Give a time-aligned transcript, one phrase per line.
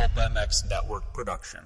[0.00, 1.60] Pulp MX Network production.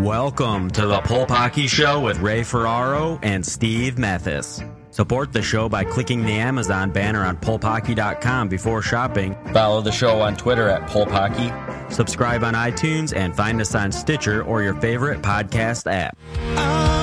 [0.00, 4.62] Welcome to the Pulp Hockey Show with Ray Ferraro and Steve Matthes.
[4.96, 9.36] Support the show by clicking the Amazon banner on pulphockey.com before shopping.
[9.52, 11.52] Follow the show on Twitter at pulphockey.
[11.92, 16.95] Subscribe on iTunes and find us on Stitcher or your favorite podcast app.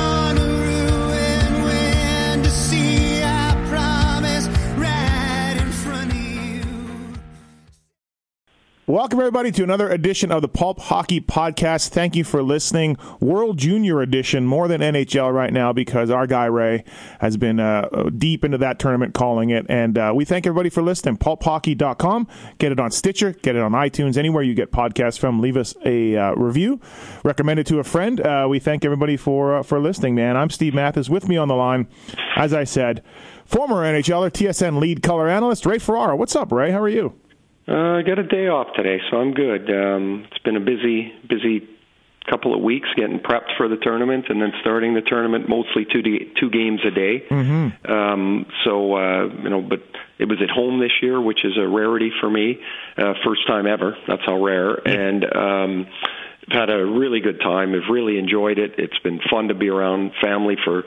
[8.86, 11.88] Welcome, everybody, to another edition of the Pulp Hockey Podcast.
[11.88, 12.98] Thank you for listening.
[13.22, 16.84] World Junior Edition, more than NHL right now, because our guy Ray
[17.22, 19.66] has been uh, deep into that tournament calling it.
[19.70, 21.16] And uh, we thank everybody for listening.
[21.16, 22.28] PulpHockey.com.
[22.58, 25.40] Get it on Stitcher, get it on iTunes, anywhere you get podcasts from.
[25.40, 26.82] Leave us a uh, review.
[27.24, 28.20] Recommend it to a friend.
[28.20, 30.36] Uh, we thank everybody for, uh, for listening, man.
[30.36, 31.10] I'm Steve Matthes.
[31.10, 31.88] With me on the line,
[32.36, 33.02] as I said,
[33.46, 36.18] former NHLer, TSN lead color analyst, Ray Ferraro.
[36.18, 36.72] What's up, Ray?
[36.72, 37.18] How are you?
[37.68, 39.70] Uh, I got a day off today, so I'm good.
[39.70, 41.70] Um, it's been a busy, busy
[42.30, 46.02] couple of weeks getting prepped for the tournament, and then starting the tournament mostly two
[46.02, 47.24] de- two games a day.
[47.30, 47.92] Mm-hmm.
[47.92, 49.80] Um, so uh, you know, but
[50.20, 52.60] it was at home this year, which is a rarity for me.
[52.98, 53.96] Uh, first time ever.
[54.08, 54.76] That's how rare.
[54.88, 55.88] And um,
[56.50, 57.74] I've had a really good time.
[57.74, 58.76] I've really enjoyed it.
[58.78, 60.84] It's been fun to be around family for,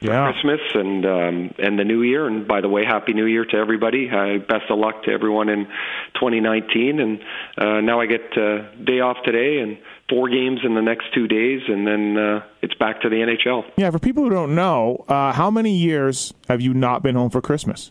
[0.00, 0.32] for Yeah.
[0.32, 2.26] Christmas and um, and the New Year.
[2.26, 4.08] And by the way, Happy New Year to everybody.
[4.10, 5.66] Uh, best of luck to everyone in
[6.14, 7.00] 2019.
[7.00, 7.20] And
[7.56, 11.26] uh, now I get uh, day off today and four games in the next two
[11.28, 13.64] days, and then uh, it's back to the NHL.
[13.76, 17.28] Yeah, for people who don't know, uh, how many years have you not been home
[17.30, 17.90] for Christmas?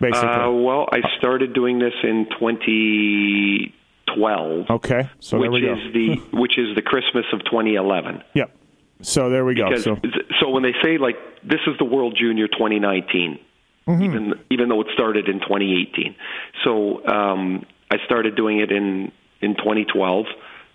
[0.00, 0.28] Basically.
[0.28, 6.74] Uh, well, I started doing this in 2012, okay, so which is the which is
[6.74, 8.22] the Christmas of 2011.
[8.34, 8.50] Yep.
[9.02, 9.68] So there we go.
[9.68, 9.96] Because So
[10.40, 13.38] so when they say like this is the World Junior 2019,
[13.84, 14.02] Mm-hmm.
[14.04, 16.14] even even though it started in 2018,
[16.62, 19.10] so um, I started doing it in
[19.40, 20.26] in 2012.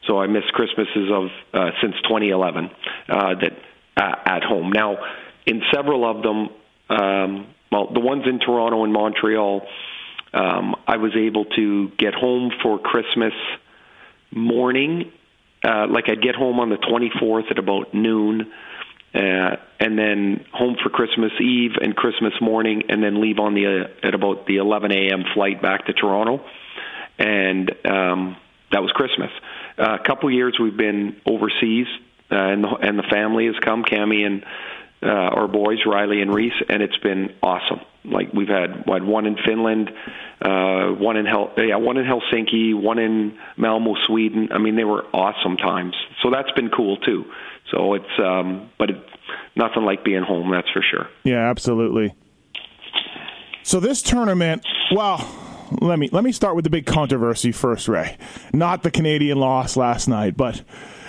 [0.06, 2.70] So I missed Christmases of uh, since 2011
[3.08, 3.54] uh, that
[3.96, 4.72] uh, at home.
[4.72, 4.98] Now,
[5.46, 6.50] in several of them,
[6.90, 9.62] um, well, the ones in Toronto and Montreal,
[10.34, 13.34] um, I was able to get home for Christmas
[14.32, 15.12] morning.
[15.64, 18.52] Uh, like I'd get home on the 24th at about noon,
[19.14, 23.66] uh, and then home for Christmas Eve and Christmas morning, and then leave on the
[23.66, 25.24] uh, at about the 11 a.m.
[25.34, 26.46] flight back to Toronto,
[27.18, 28.38] and um,
[28.72, 29.32] that was Christmas.
[29.78, 31.88] Uh, a couple years we've been overseas,
[32.32, 34.46] uh, and the and the family has come, Cammi and
[35.02, 37.82] uh, our boys Riley and Reese, and it's been awesome.
[38.08, 39.92] Like we've had one in Finland,
[40.42, 44.50] uh, one in Hel- yeah, one in Helsinki, one in Malmo, Sweden.
[44.52, 45.96] I mean, they were awesome times.
[46.24, 47.26] So that's been cool too.
[47.72, 48.98] So it's um, but it,
[49.56, 51.08] nothing like being home, that's for sure.
[51.24, 52.14] yeah, absolutely.
[53.64, 55.28] So this tournament, well,
[55.82, 58.18] let me let me start with the big controversy first, Ray.
[58.54, 60.62] Not the Canadian loss last night, but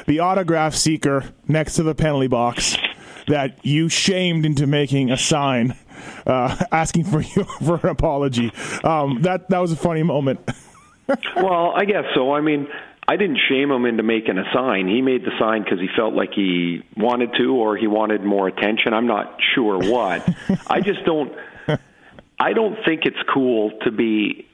[0.06, 2.76] the autograph seeker next to the penalty box
[3.28, 5.76] that you shamed into making a sign
[6.26, 8.52] uh, asking for you for an apology.
[8.84, 10.40] Um, that that was a funny moment.
[11.36, 12.32] well, I guess so.
[12.32, 12.68] I mean,
[13.06, 14.88] I didn't shame him into making a sign.
[14.88, 18.48] He made the sign because he felt like he wanted to, or he wanted more
[18.48, 18.92] attention.
[18.92, 20.28] I'm not sure what.
[20.66, 21.32] I just don't.
[22.40, 24.46] I don't think it's cool to be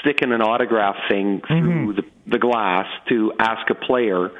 [0.00, 4.30] sticking an autograph thing through the, the glass to ask a player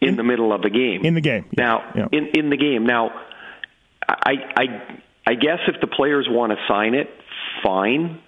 [0.00, 1.04] in, the middle of a game.
[1.04, 2.08] In the game, Now, yeah.
[2.10, 2.84] in in the game.
[2.84, 3.12] Now,
[4.08, 7.10] I I I guess if the players want to sign it,
[7.62, 8.20] fine.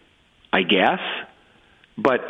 [0.53, 1.01] I guess,
[1.99, 2.21] but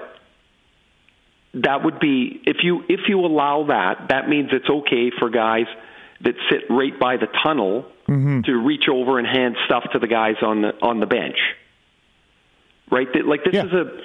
[1.54, 5.66] that would be if you if you allow that, that means it's okay for guys
[6.22, 8.40] that sit right by the tunnel mm-hmm.
[8.42, 11.36] to reach over and hand stuff to the guys on the on the bench.
[12.90, 13.08] Right?
[13.24, 13.66] Like this Yeah.
[13.66, 14.00] is a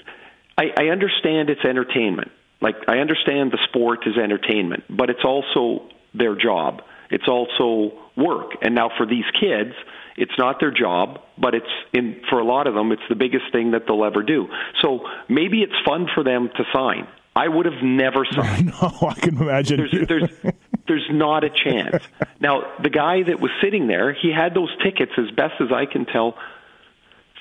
[0.58, 2.32] I, I understand it's entertainment.
[2.62, 6.82] Like I understand the sport is entertainment, but it's also their job.
[7.10, 8.52] It's also work.
[8.62, 9.74] And now for these kids,
[10.18, 13.46] it's not their job, but it's in for a lot of them, it's the biggest
[13.52, 14.48] thing that they'll ever do.
[14.82, 17.08] So maybe it's fun for them to sign.
[17.36, 18.68] I would have never signed.
[18.82, 19.78] no, I can imagine.
[19.78, 20.54] There's there's
[20.88, 22.04] there's not a chance.
[22.42, 25.86] Now, the guy that was sitting there, he had those tickets as best as I
[25.86, 26.36] can tell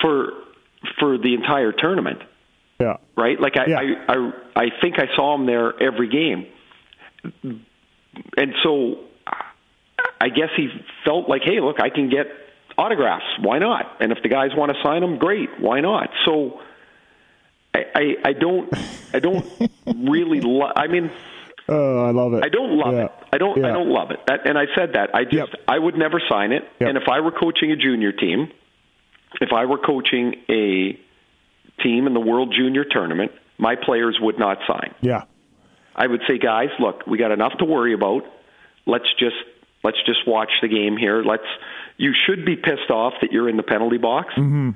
[0.01, 0.33] for
[1.01, 2.21] for the entire tournament,
[2.79, 2.99] yeah.
[3.17, 3.41] right?
[3.41, 3.81] Like I Yeah.
[4.09, 6.47] I, I I think I saw him there every game.
[8.37, 9.08] And so
[10.21, 10.69] I guess he
[11.05, 12.27] felt like, "Hey, look, I can get
[12.77, 13.25] autographs.
[13.41, 13.97] Why not?
[14.01, 15.49] And if the guys want to sign them, great.
[15.61, 16.61] Why not?" So
[17.75, 18.73] I, I, I don't,
[19.15, 19.45] I don't
[19.87, 20.41] really.
[20.41, 21.11] Lo- I mean,
[21.71, 22.43] Oh, I love it.
[22.45, 23.05] I don't love Yeah.
[23.05, 23.13] it.
[23.33, 23.65] I don't.
[23.65, 24.21] I don't love it.
[24.27, 25.15] That, and I said that.
[25.15, 25.35] I just.
[25.35, 25.49] Yep.
[25.69, 26.63] I would never sign it.
[26.81, 26.89] Yep.
[26.89, 28.49] And if I were coaching a junior team,
[29.41, 30.99] if I were coaching a
[31.83, 34.95] team in the World Junior Tournament, my players would not sign.
[35.03, 35.25] Yeah.
[35.95, 38.23] I would say, guys, look, we got enough to worry about.
[38.87, 39.37] Let's just
[39.85, 41.23] let's just watch the game here.
[41.23, 41.47] Let's.
[41.97, 44.71] You should be pissed off that you're in the penalty box, Mm-hmm.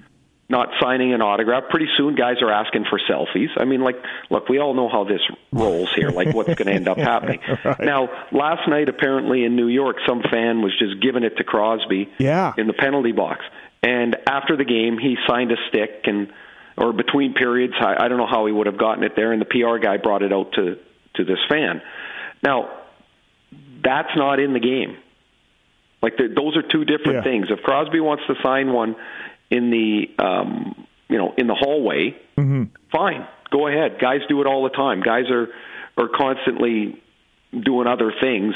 [0.49, 1.65] not signing an autograph.
[1.71, 3.49] Pretty soon, guys are asking for selfies.
[3.57, 3.95] I mean, like,
[4.29, 5.21] look, we all know how this
[5.53, 6.11] rolls here.
[6.11, 7.39] Like, what's going to end up happening?
[7.65, 7.79] Right.
[7.81, 12.09] Now, last night, apparently in New York, some fan was just giving it to Crosby
[12.19, 12.53] Yeah.
[12.59, 13.45] in the penalty box,
[13.85, 16.33] and after the game, he signed a stick and.
[16.75, 19.43] Or between periods, I, I don't know how he would have gotten it there, and
[19.43, 20.79] the PR guy brought it out to
[21.17, 21.83] to this fan.
[22.43, 22.71] Now,
[23.83, 24.97] that's not in the game.
[26.03, 27.23] Like the, those are two different Yeah.
[27.31, 27.47] things.
[27.51, 28.97] If Crosby wants to sign one
[29.51, 32.65] in the um, you know in the hallway, Mm-hmm.
[32.91, 33.99] fine, go ahead.
[34.01, 35.01] Guys do it all the time.
[35.03, 35.49] Guys are
[35.99, 37.01] are constantly
[37.53, 38.55] doing other things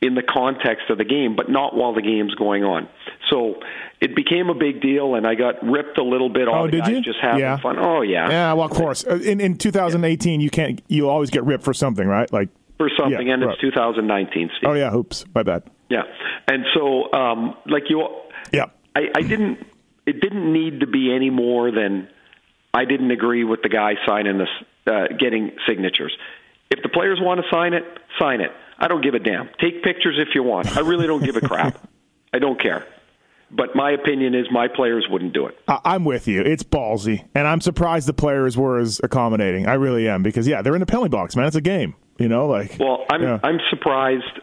[0.00, 2.88] in the context of the game, but not while the game's going on.
[3.30, 3.60] So
[4.00, 6.48] it became a big deal, and I got ripped a little bit.
[6.48, 7.00] All Oh, did you?
[7.00, 7.58] just having Yeah.
[7.58, 7.76] fun.
[7.78, 9.06] Oh yeah, Yeah, well, of course.
[9.06, 10.80] Uh, In in 2018, you can't.
[10.88, 12.30] You always get ripped for something, right?
[12.32, 13.52] Like, for something, Yeah, and right.
[13.52, 14.50] it's 2019.
[14.58, 14.68] Steve.
[14.70, 15.62] oh yeah, oops, my bad.
[15.88, 16.02] Yeah,
[16.48, 18.06] and so um, like you,
[18.52, 19.66] Yeah, I, I didn't.
[20.06, 22.08] It didn't need to be any more than
[22.72, 24.48] I didn't agree with the guy signing this,
[24.86, 26.16] uh, getting signatures.
[26.70, 27.84] If the players want to sign it,
[28.18, 28.50] sign it.
[28.78, 29.48] I don't give a damn.
[29.60, 30.76] Take pictures if you want.
[30.76, 31.78] I really don't give a crap.
[32.32, 32.84] I don't care.
[33.50, 35.56] But my opinion is my players wouldn't do it.
[35.68, 36.40] I- I'm with you.
[36.42, 39.66] It's ballsy, and I'm surprised the players were as accommodating.
[39.66, 41.46] I really am because yeah, they're in the penalty box, man.
[41.46, 42.46] It's a game, you know.
[42.46, 43.38] Like, Well, I'm yeah.
[43.42, 44.40] I'm surprised.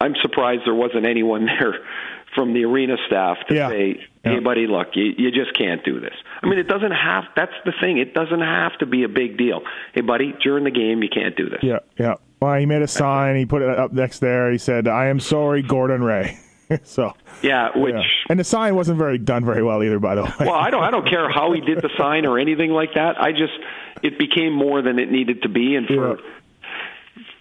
[0.00, 1.74] I'm surprised there wasn't anyone there
[2.34, 3.68] from the arena staff to Yeah.
[3.68, 4.40] say, "Hey, Yeah.
[4.40, 7.24] buddy, look, you, you just can't do this." I mean, it doesn't have.
[7.34, 7.98] That's the thing.
[7.98, 9.62] It doesn't have to be a big deal.
[9.94, 11.60] Hey, buddy, during the game, you can't do this.
[11.62, 12.14] yeah, yeah.
[12.40, 13.34] Well, he made a sign.
[13.36, 14.52] He put it up next there.
[14.52, 16.38] He said, "I am sorry, Gordon Ray."
[16.84, 17.94] so, Yeah, which.
[17.94, 18.02] yeah.
[18.30, 20.30] and the sign wasn't very done very well either, by the way.
[20.40, 20.84] Well, I don't.
[20.84, 23.20] I don't care how he did the sign or anything like that.
[23.20, 23.54] I just
[24.04, 26.22] it became more than it needed to be, and for Yeah.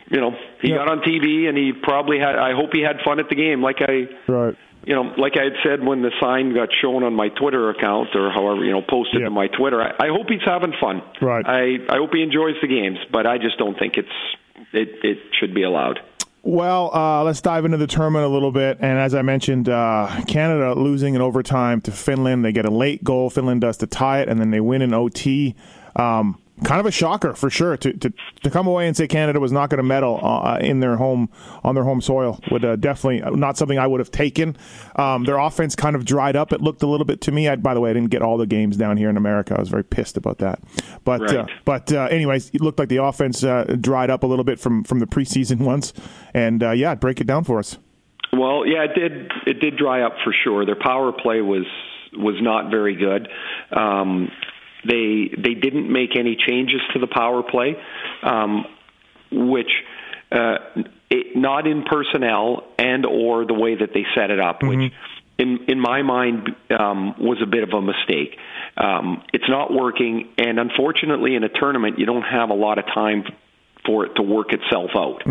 [0.10, 0.32] You know,
[0.62, 0.78] he Yeah.
[0.78, 2.36] got on TV and he probably had.
[2.38, 4.08] I hope he had fun at the game, like I.
[4.28, 4.56] right.
[4.86, 8.10] You know, like I had said when the sign got shown on my Twitter account
[8.16, 9.26] or however you know posted Yeah.
[9.28, 11.02] to my Twitter, I, I hope he's having fun.
[11.22, 11.46] Right.
[11.46, 14.08] I I hope he enjoys the games, but I just don't think it's
[14.72, 16.00] it it should be allowed.
[16.44, 18.78] Well, uh, let's dive into the tournament a little bit.
[18.80, 22.46] And as I mentioned, uh, Canada losing in overtime to Finland.
[22.46, 23.30] They get a late goal.
[23.30, 25.56] Finland does to tie it, and then they win in OT.
[25.98, 28.14] Um, kind of a shocker for sure to, to,
[28.44, 31.30] to come away and say Canada was not going to medal uh, in their home
[31.64, 34.58] on their home soil would uh, definitely not something I would have taken.
[34.96, 36.52] Um, their offense kind of dried up.
[36.52, 37.48] It looked a little bit to me.
[37.48, 39.56] I, by the way, I didn't get all the games down here in America.
[39.56, 40.60] I was very pissed about that.
[41.04, 44.46] But uh, but uh, anyways, it looked like the offense uh, dried up a little
[44.46, 45.94] bit from from the preseason ones.
[46.34, 47.78] And uh, yeah, break it down for us.
[48.34, 49.32] Well, yeah, it did.
[49.46, 50.66] It did dry up for sure.
[50.66, 51.66] Their power play was
[52.14, 53.28] was not very good.
[53.72, 54.30] Um,
[54.88, 57.76] they they didn't make any changes to the power play,
[58.24, 58.66] um,
[59.32, 59.72] which
[60.32, 60.58] uh,
[61.10, 64.94] it, not in personnel and or the way that they set it up, which
[65.38, 68.38] in in my mind um, was a bit of a mistake.
[68.78, 72.86] Um, it's not working, and unfortunately, in a tournament, you don't have a lot of
[72.86, 73.24] time
[73.86, 75.24] for it to work itself out.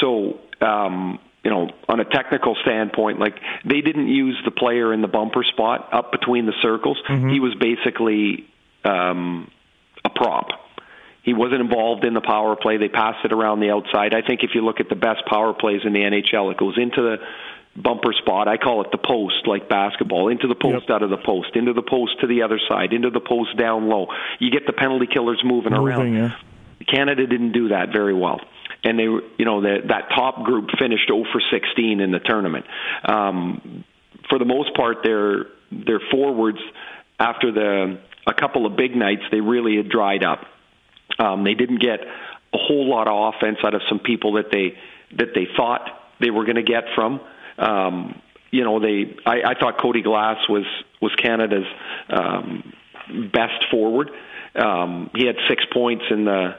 [0.00, 5.00] So, um, you know, on a technical standpoint, like they didn't use the player in
[5.00, 6.98] the bumper spot up between the circles.
[7.30, 8.48] He was basically
[8.84, 9.50] um,
[10.04, 10.48] a prop.
[11.22, 12.78] He wasn't involved in the power play.
[12.78, 14.12] They passed it around the outside.
[14.12, 16.76] I think if you look at the best power plays in the NHL, it goes
[16.76, 17.16] into the
[17.80, 18.48] bumper spot.
[18.48, 20.90] I call it the post, like basketball, into the post, Yep.
[20.90, 23.88] out of the post, into the post to the other side, into the post down
[23.88, 24.08] low.
[24.40, 26.12] You get the penalty killers moving, around.
[26.12, 26.30] Yeah.
[26.92, 28.40] Canada didn't do that very well.
[28.84, 32.18] And they, were- you know, the, that top group finished 0 for 16 in the
[32.18, 32.66] tournament.
[33.04, 33.84] Um,
[34.28, 36.58] for the most part, their their forwards,
[37.18, 40.40] after the a couple of big nights, they really had dried up.
[41.18, 44.76] Um, they didn't get a whole lot of offense out of some people that they
[45.16, 45.88] that they thought
[46.20, 47.20] they were going to get from.
[47.58, 49.16] Um, you know, they.
[49.26, 50.64] I, I thought Cody Glass was
[51.00, 51.66] was Canada's
[52.10, 52.72] um,
[53.32, 54.10] best forward.
[54.54, 56.56] Um, he had six points in the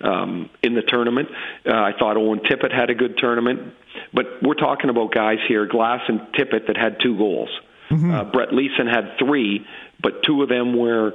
[0.00, 1.28] um, in the tournament.
[1.66, 3.74] Uh, I thought Owen Tippett had a good tournament,
[4.12, 7.50] but we're talking about guys here, Glass and Tippett, that had two goals.
[8.10, 9.64] Uh, Brett Leason had three,
[10.04, 11.14] but two of them were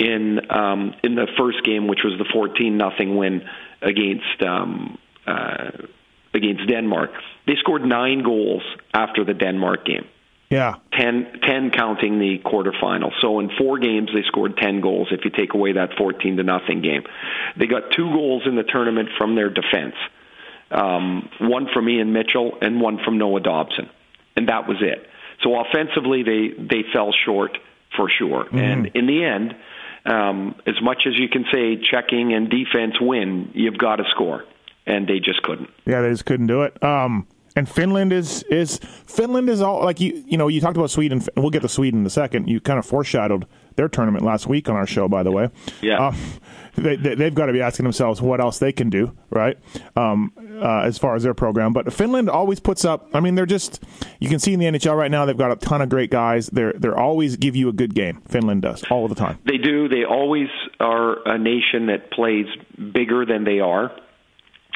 [0.00, 3.42] in um, in the first game, which was the fourteen nothing win
[3.80, 5.70] against um, uh,
[6.34, 7.10] against Denmark.
[7.46, 10.06] They scored nine goals after the Denmark game.
[10.50, 10.78] Yeah.
[10.98, 13.12] 10, 10 counting the quarterfinals.
[13.20, 16.42] So in four games, they scored 10 goals if you take away that 14 to
[16.42, 17.04] nothing game.
[17.56, 19.94] They got two goals in the tournament from their defense
[20.70, 23.90] um, one from Ian Mitchell and one from Noah Dobson.
[24.36, 25.06] And that was it.
[25.42, 27.56] So offensively, they, they fell short
[27.96, 28.44] for sure.
[28.44, 28.58] Mm-hmm.
[28.58, 29.54] And in the end,
[30.06, 34.44] um, as much as you can say checking and defense win, you've got to score.
[34.86, 35.68] And they just couldn't.
[35.86, 36.82] Yeah, they just couldn't do it.
[36.82, 37.26] Um,
[37.56, 41.22] and Finland is is Finland is all like you you know you talked about Sweden.
[41.36, 42.48] We'll get to Sweden in a second.
[42.48, 45.48] You kind of foreshadowed their tournament last week on our show, by the way.
[45.80, 46.08] Yeah.
[46.08, 46.14] Uh,
[46.76, 49.58] they, they, have got to be asking themselves what else they can do, right?
[49.96, 53.08] Um, uh, as far as their program, but Finland always puts up.
[53.14, 53.82] I mean, they're just
[54.18, 56.46] you can see in the NHL right now they've got a ton of great guys.
[56.48, 58.22] They're they're always give you a good game.
[58.28, 59.38] Finland does all the time.
[59.44, 59.88] They do.
[59.88, 63.92] They always are a nation that plays bigger than they are.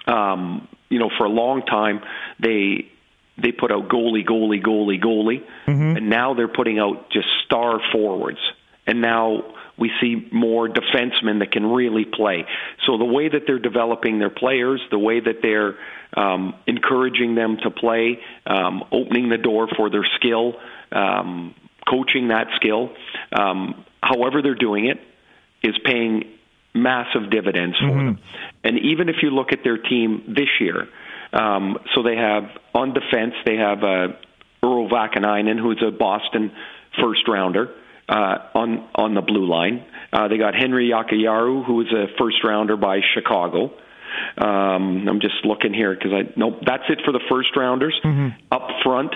[0.06, 2.00] Um, you know, for a long time
[2.40, 2.90] they
[3.36, 5.96] they put out goalie, goalie, goalie, goalie, mm-hmm.
[5.96, 8.38] and now they're putting out just star forwards.
[8.86, 12.46] And now we see more defensemen that can really play.
[12.86, 15.76] So the way that they're developing their players, the way that they're
[16.16, 20.54] um, encouraging them to play, um, opening the door for their skill,
[20.92, 21.54] um,
[21.88, 22.90] coaching that skill,
[23.32, 25.00] um, however they're doing it,
[25.62, 26.33] is paying
[26.74, 28.06] massive dividends for mm-hmm.
[28.06, 28.18] them.
[28.64, 30.88] And even if you look at their team this year,
[31.32, 34.14] um, so they have on defense they have uh,
[34.62, 36.52] Urho Vaakanainen, who's a Boston
[37.00, 37.70] first rounder
[38.08, 39.84] uh, on on the blue line.
[40.12, 43.72] Uh, they got Henri Jokiharju, who was a first rounder by Chicago.
[44.38, 47.98] Um, I'm just looking here because I nope, that's it for the first rounders.
[48.04, 48.28] Mm-hmm.
[48.52, 49.14] Up front,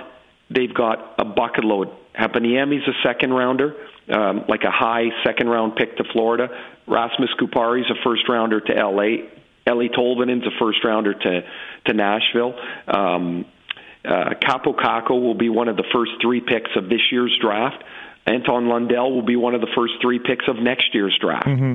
[0.50, 1.88] they've got a bucket load.
[2.19, 3.75] Heponiemi's a second rounder,
[4.12, 6.49] um, like a high second round pick to Florida.
[6.88, 9.28] Rasmus Kupari's a first rounder to LA.
[9.66, 11.42] Eeli Tolvanen's a first rounder to
[11.87, 12.54] to Nashville.
[12.87, 13.45] Um,
[14.04, 17.83] uh, Kaapo Kakko will be one of the first three picks of this year's draft.
[18.26, 21.47] Anton Lundell will be one of the first three picks of next year's draft.
[21.47, 21.75] Mm-hmm.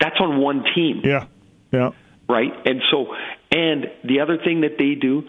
[0.00, 1.02] That's on one team.
[1.04, 1.26] Yeah.
[1.72, 1.90] Yeah.
[2.28, 2.52] Right?
[2.66, 3.14] And so,
[3.50, 5.28] and the other thing that they do,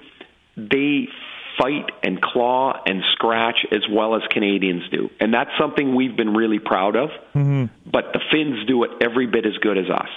[0.55, 1.07] they
[1.57, 5.09] fight and claw and scratch as well as Canadians do.
[5.19, 7.09] And that's something we've been really proud of.
[7.35, 7.65] Mm-hmm.
[7.89, 10.09] But the Finns do it every bit as good as us.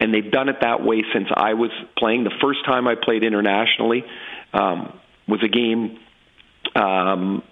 [0.00, 2.24] And they've done it that way since I was playing.
[2.24, 4.04] The first time I played internationally
[4.52, 5.98] um, was a game
[6.74, 7.42] um,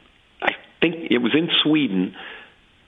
[0.43, 2.15] I think it was in Sweden.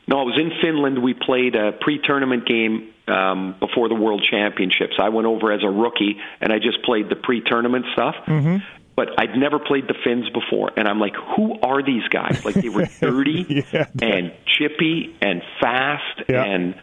[0.06, 1.02] No, it was in Finland.
[1.02, 4.94] We played a pre-tournament game um, before the World Championships.
[4.98, 8.14] I went over as a rookie, and I just played the pre-tournament stuff.
[8.26, 8.56] Mm-hmm.
[8.98, 12.44] But I'd never played the Finns before, and I'm like, who are these guys?
[12.44, 13.86] Like they were dirty yeah.
[14.02, 16.42] and chippy and fast, yeah.
[16.42, 16.74] and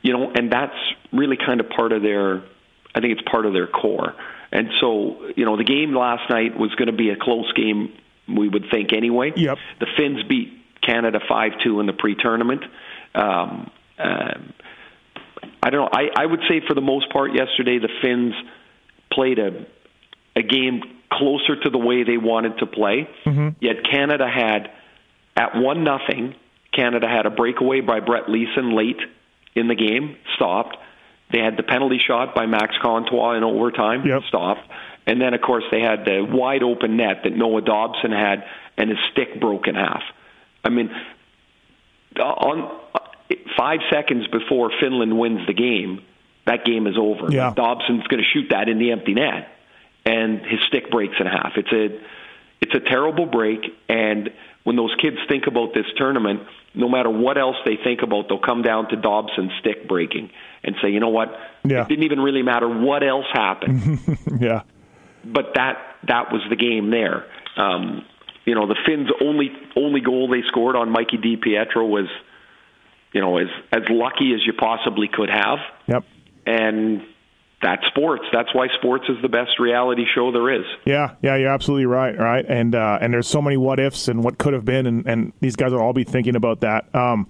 [0.00, 0.76] you know, and that's
[1.12, 2.44] really kind of part of their.
[2.94, 4.14] I think it's part of their core.
[4.52, 7.92] And so, you know, the game last night was going to be a close game
[8.28, 9.32] we would think anyway.
[9.34, 9.58] Yep.
[9.80, 12.62] The Finns beat Canada 5 2 in the pre tournament.
[13.12, 14.38] Um, uh,
[15.64, 15.88] I don't know.
[15.92, 18.34] I, I would say for the most part yesterday, the Finns
[19.10, 19.66] played a,
[20.36, 23.08] a game closer to the way they wanted to play.
[23.24, 23.48] Mm-hmm.
[23.60, 24.70] Yet Canada had,
[25.36, 26.34] at 1 nothing,
[26.72, 29.00] Canada had a breakaway by Brett Leason late
[29.54, 30.76] in the game, stopped.
[31.32, 34.22] They had the penalty shot by Max Comtois in overtime, yep.
[34.28, 34.60] stopped.
[35.06, 38.44] And then, of course, they had the wide open net that Noah Dobson had,
[38.76, 40.02] and his stick broke in half.
[40.64, 40.90] I mean,
[42.18, 42.80] on
[43.56, 46.02] five seconds before Finland wins the game,
[46.46, 47.30] that game is over.
[47.30, 47.52] Yeah.
[47.54, 49.48] Dobson's going to shoot that in the empty net,
[50.06, 51.52] and his stick breaks in half.
[51.56, 52.00] It's a
[52.60, 54.30] it's a terrible break, and
[54.64, 56.40] when those kids think about this tournament,
[56.74, 60.30] no matter what else they think about, they'll come down to Dobson's stick breaking
[60.64, 61.28] and say, you know what?
[61.64, 61.82] Yeah.
[61.82, 64.00] It didn't even really matter what else happened.
[64.40, 64.62] yeah
[65.26, 67.26] but that that was the game there.
[67.56, 68.04] Um,
[68.44, 72.08] you know, the Finns' only only goal they scored on Mikey DiPietro was,
[73.12, 75.58] you know, as as lucky as you possibly could have.
[75.86, 76.04] Yep.
[76.46, 77.02] And
[77.62, 78.24] that's sports.
[78.32, 80.66] That's why sports is the best reality show there is.
[80.84, 82.44] Yeah, yeah, you're absolutely right, right?
[82.46, 85.32] And uh, and there's so many what ifs and what could have been, and, and
[85.40, 86.94] these guys will all be thinking about that.
[86.94, 87.28] Um,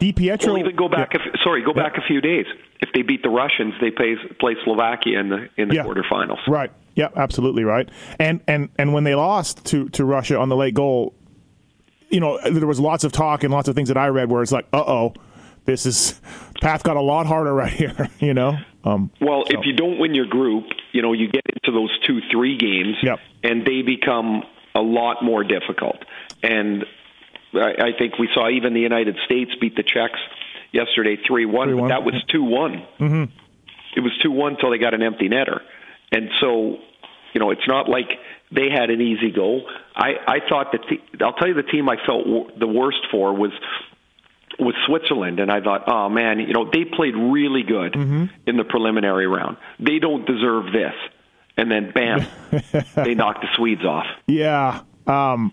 [0.00, 0.46] DiPietro.
[0.46, 1.14] Well, even go back.
[1.14, 1.20] Yeah.
[1.26, 1.82] If, sorry, go yeah.
[1.82, 2.46] back a few days.
[2.80, 5.84] If they beat the Russians, they play play Slovakia in the in the yeah.
[5.84, 6.46] quarterfinals.
[6.46, 6.70] Right.
[6.94, 7.88] Yeah, absolutely right.
[8.18, 11.14] And and and when they lost to to Russia on the late goal,
[12.08, 14.42] you know, there was lots of talk and lots of things that I read where
[14.42, 15.14] it's like, uh oh,
[15.66, 16.20] this is
[16.60, 18.08] path got a lot harder right here.
[18.18, 18.56] You know.
[18.84, 19.58] Um, well, so.
[19.58, 22.96] if you don't win your group, you know, you get into those two three games,
[23.02, 23.18] yep.
[23.42, 24.42] and they become
[24.74, 25.96] a lot more difficult.
[26.42, 26.84] And
[27.52, 30.18] I, I think we saw even the United States beat the Czechs
[30.72, 32.86] yesterday three one, but that was two one.
[32.98, 33.24] Mm-hmm.
[33.96, 35.60] It was two one until they got an empty netter.
[36.12, 36.78] And so,
[37.32, 38.08] you know, it's not like
[38.52, 39.60] they had an easy go.
[39.94, 43.06] I I thought that the, I'll tell you the team I felt w- the worst
[43.10, 43.52] for was
[44.58, 48.64] was Switzerland, and I thought, oh man, you know they played really good in the
[48.64, 49.56] preliminary round.
[49.78, 50.94] They don't deserve this,
[51.56, 52.26] and then bam,
[52.96, 54.06] they knocked the Swedes off.
[54.26, 54.80] Yeah.
[55.06, 55.52] Um,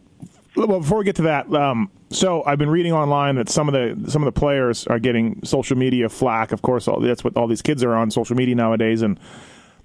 [0.55, 3.74] well, before we get to that, um, so I've been reading online that some of
[3.74, 6.51] the some of the players are getting social media flack.
[6.51, 9.19] Of course, all, that's what all these kids are on social media nowadays, and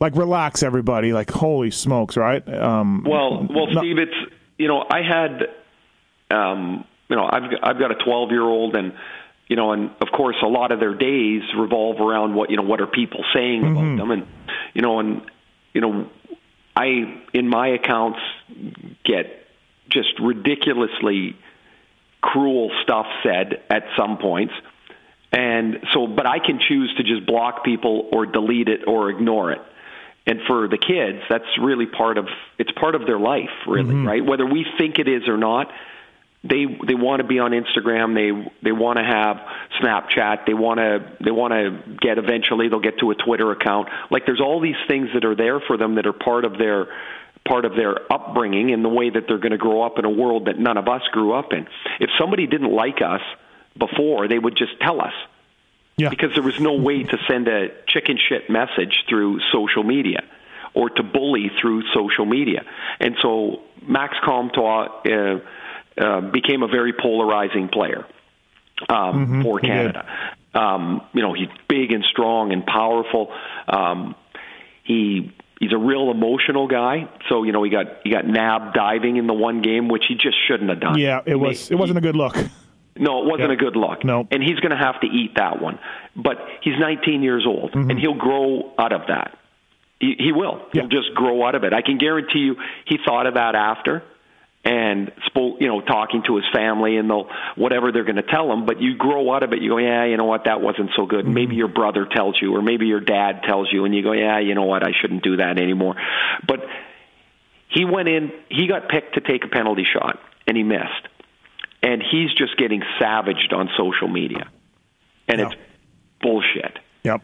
[0.00, 1.12] like relax, everybody.
[1.12, 2.46] Like holy smokes, right?
[2.52, 5.48] Um, Well, well, Steve, it's you know I had,
[6.30, 8.92] um, you know I've I've got a 12 year old and
[9.48, 12.62] you know and of course a lot of their days revolve around what you know
[12.62, 13.96] what are people saying about mm-hmm.
[13.96, 14.26] them and
[14.74, 15.22] you know and
[15.74, 16.10] you know
[16.76, 18.20] I in my accounts
[19.04, 19.46] get
[19.90, 21.36] just ridiculously
[22.20, 24.54] cruel stuff said at some points.
[25.30, 29.52] And so, but I can choose to just block people or delete it or ignore
[29.52, 29.60] it.
[30.26, 32.26] And for the kids, that's really part of
[32.58, 34.06] it's part of their life, really, mm-hmm.
[34.06, 34.24] right?
[34.24, 35.70] Whether we think it is or not,
[36.44, 38.14] they they want to be on Instagram.
[38.14, 39.38] They they want to have
[39.82, 40.46] Snapchat.
[40.46, 43.88] They want to they want to get eventually they'll get to a Twitter account.
[44.10, 46.86] Like there's all these things that are there for them that are part of their
[47.46, 50.10] part of their upbringing and the way that they're going to grow up in a
[50.10, 51.66] world that none of us grew up in.
[51.98, 53.22] If somebody didn't like us
[53.76, 55.14] before, they would just tell us
[55.96, 56.08] yeah.
[56.08, 60.22] because there was no way to send a chicken shit message through social media
[60.74, 62.64] or to bully through social media.
[63.00, 65.40] And so Max Comtois uh,
[66.00, 68.06] uh, became a very polarizing player
[68.88, 69.72] um, for he did.
[69.94, 70.06] Canada.
[70.54, 73.32] Um, you know, he's big and strong and powerful.
[73.68, 74.14] Um,
[74.84, 77.08] he he's a real emotional guy.
[77.28, 80.14] So you know, he got he got nabbed diving in the one game, which he
[80.14, 80.98] just shouldn't have done.
[80.98, 82.34] yeah, it was it wasn't a good look.
[82.96, 83.54] no, it wasn't Yeah.
[83.54, 84.04] a good look.
[84.04, 84.26] No.
[84.30, 85.78] And he's going to have to eat that one.
[86.16, 87.90] But he's 19 years old, Mm-hmm.
[87.90, 89.36] and he'll grow out of that.
[90.00, 90.62] He, he will.
[90.72, 90.82] Yeah.
[90.82, 91.72] He'll just grow out of it.
[91.72, 94.02] I can guarantee you he thought of that after
[94.64, 98.52] and spoke, you know, talking to his family and they'll, whatever they're going to tell
[98.52, 98.66] him.
[98.66, 99.62] But you grow out of it.
[99.62, 101.26] You go, yeah, you know what, that wasn't so good.
[101.26, 101.58] Maybe Mm-hmm.
[101.58, 104.54] your brother tells you, or maybe your dad tells you, and you go, yeah, you
[104.54, 105.94] know what, I shouldn't do that anymore.
[106.46, 106.60] But
[107.70, 111.06] he went in, he got picked to take a penalty shot, and he missed.
[111.82, 114.48] And he's just getting savaged on social media.
[115.28, 115.46] And Yeah.
[115.46, 115.56] it's
[116.20, 117.22] bullshit Yep.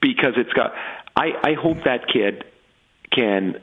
[0.00, 0.74] because it's got.
[1.16, 2.44] I, I hope that kid
[3.10, 3.60] can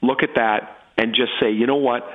[0.00, 2.08] look at that and just say, you know what,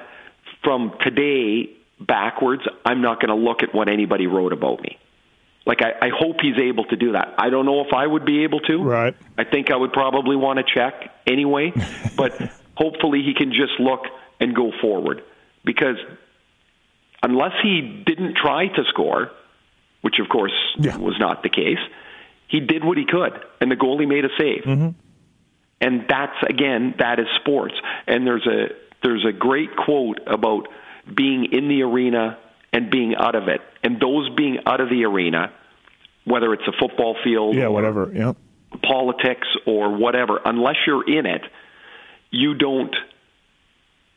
[0.63, 1.69] from today
[1.99, 4.97] backwards, I'm not going to look at what anybody wrote about me.
[5.65, 7.35] Like I, I hope he's able to do that.
[7.37, 8.77] I don't know if I would be able to.
[8.83, 9.15] Right.
[9.37, 11.71] I think I would probably want to check anyway,
[12.17, 12.33] but
[12.75, 14.05] hopefully he can just look
[14.39, 15.21] and go forward
[15.63, 15.97] because
[17.21, 19.29] unless he didn't try to score,
[20.01, 20.97] which of course Yeah.
[20.97, 21.77] was not the case,
[22.47, 24.63] he did what he could, and the goalie made a save.
[24.63, 24.89] Mm-hmm.
[25.79, 27.75] And that's again, that is sports.
[28.07, 28.69] And there's a
[29.03, 30.67] there's a great quote about
[31.13, 32.37] being in the arena
[32.73, 35.51] and being out of it, and those being out of the arena,
[36.25, 38.11] whether it's a football field, Yeah, or whatever.
[38.13, 38.33] Yeah.
[38.83, 41.41] politics or whatever, unless you're in it,
[42.29, 42.95] you don't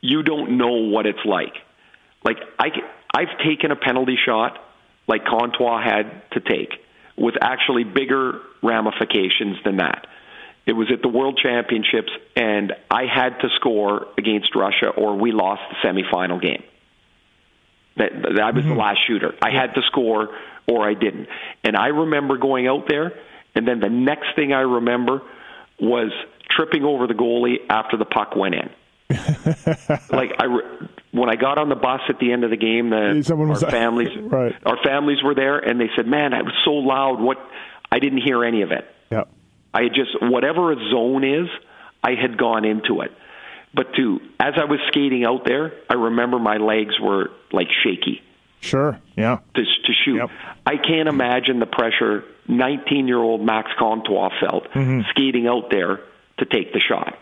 [0.01, 1.53] you don't know what it's like.
[2.23, 2.67] Like I
[3.13, 4.59] I've taken a penalty shot
[5.07, 6.69] like Comtois had to take
[7.17, 10.07] with actually bigger ramifications than that.
[10.65, 15.31] It was at the World Championships and I had to score against Russia or we
[15.31, 16.63] lost the semifinal game.
[17.97, 18.79] That, that was the mm-hmm.
[18.79, 19.35] last shooter.
[19.41, 20.29] I had to score
[20.67, 21.27] or I didn't.
[21.63, 23.13] And I remember going out there,
[23.53, 25.21] and then the next thing I remember
[25.79, 26.11] was
[26.49, 28.69] tripping over the goalie after the puck went in.
[30.09, 32.89] like I, re- when I got on the bus at the end of the game,
[32.89, 34.55] the Someone our families, Right.
[34.65, 37.21] our families were there, and they said, "Man, it was so loud.
[37.21, 37.37] What?
[37.91, 38.83] I didn't hear any of it.
[39.75, 41.47] I had just whatever a zone is,
[42.03, 43.11] I had gone into it.
[43.73, 48.21] But to as I was skating out there, I remember my legs were like shaky
[48.61, 48.99] Sure.
[49.15, 49.39] Yeah.
[49.53, 50.15] to, to shoot.
[50.15, 50.29] Yep.
[50.65, 55.01] I can't imagine the pressure 19 year old Max Comtois felt Mm-hmm.
[55.11, 55.99] skating out there
[56.39, 57.17] to take the shot.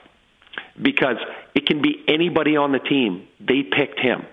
[0.82, 1.18] Because
[1.56, 3.28] it can be anybody on the team.
[3.40, 4.26] They picked him.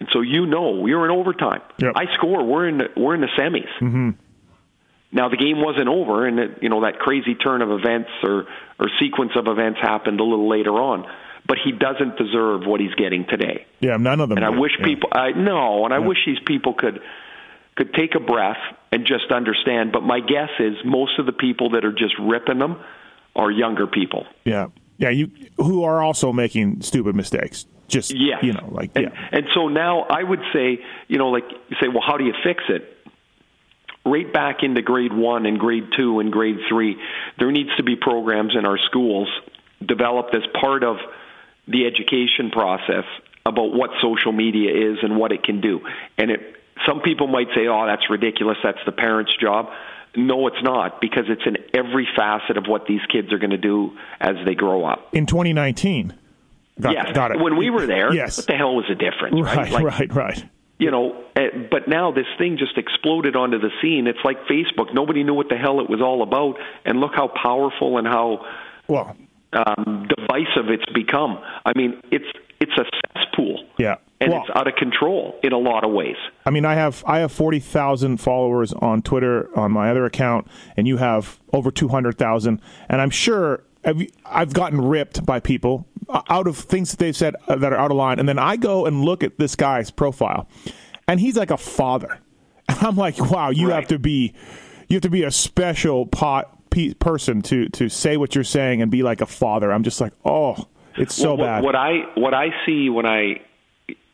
[0.00, 1.62] And so you know, we were in overtime.
[1.78, 1.92] Yep.
[1.96, 2.44] I score.
[2.44, 3.68] We're in the, we're in the semis.
[3.80, 4.10] Mm-hmm.
[5.14, 8.46] Now the game wasn't over, and it, you know that crazy turn of events or
[8.78, 11.06] or sequence of events happened a little later on.
[11.46, 13.66] But he doesn't deserve what he's getting today.
[13.78, 13.98] Yeah.
[13.98, 14.38] None of them.
[14.38, 14.84] And I wish Yeah.
[14.86, 17.00] people, I no, and I wish these people could
[17.76, 18.56] could take a breath
[18.92, 19.92] and just understand.
[19.92, 22.76] But my guess is most of the people that are just ripping them
[23.36, 24.26] are younger people.
[24.44, 24.68] Yeah.
[24.96, 25.10] Yeah.
[25.10, 27.66] You who are also making stupid mistakes.
[27.86, 29.28] Just yeah, you know, like and, yeah.
[29.30, 32.32] And so now I would say, you know, like you say, well, how do you
[32.42, 32.93] fix it?
[34.06, 36.96] Right back into grade one and grade two and grade three,
[37.38, 39.28] there needs to be programs in our schools
[39.84, 40.96] developed as part of
[41.66, 43.04] the education process
[43.46, 45.80] about what social media is and what it can do.
[46.18, 46.40] And it,
[46.86, 48.58] some people might say, "Oh, that's ridiculous.
[48.62, 49.70] That's the parents' job."
[50.16, 53.56] No, it's not because it's in every facet of what these kids are going to
[53.58, 55.08] do as they grow up.
[55.14, 56.14] In 2019.
[56.80, 57.40] Got, yes, got it.
[57.40, 58.36] when we were there, Yes.
[58.36, 59.56] what the hell was the difference, right?
[59.56, 60.44] Right, Like, right, right.
[60.78, 64.06] You know eh, but now this thing just exploded onto the scene.
[64.06, 64.92] It's like facebook.
[64.94, 68.44] Nobody knew what the hell it was all about and look how powerful and how
[68.88, 69.16] Well,
[69.52, 71.38] um, divisive it's become.
[71.64, 72.26] I mean it's
[72.60, 72.84] it's a
[73.18, 73.64] cesspool.
[73.78, 73.96] Yeah.
[74.20, 76.16] and well, it's out of control in a lot of ways.
[76.46, 80.46] I mean, I have I have forty thousand followers on Twitter on my other account,
[80.76, 82.60] and you have over two hundred thousand.
[82.88, 85.86] And I'm sure I've, I've gotten ripped by people
[86.28, 88.56] out of things that they've said uh, that are out of line, and then I
[88.56, 90.48] go and look at this guy's profile,
[91.08, 92.18] and he's like a father,
[92.68, 93.76] and I'm like, wow, you Right.
[93.76, 94.34] have to be
[94.88, 98.82] you have to be a special pot pe- person to to say what you're saying
[98.82, 99.72] and be like a father.
[99.72, 101.64] I'm just like, oh, it's so Well, what, bad.
[101.64, 103.40] what i what i see when i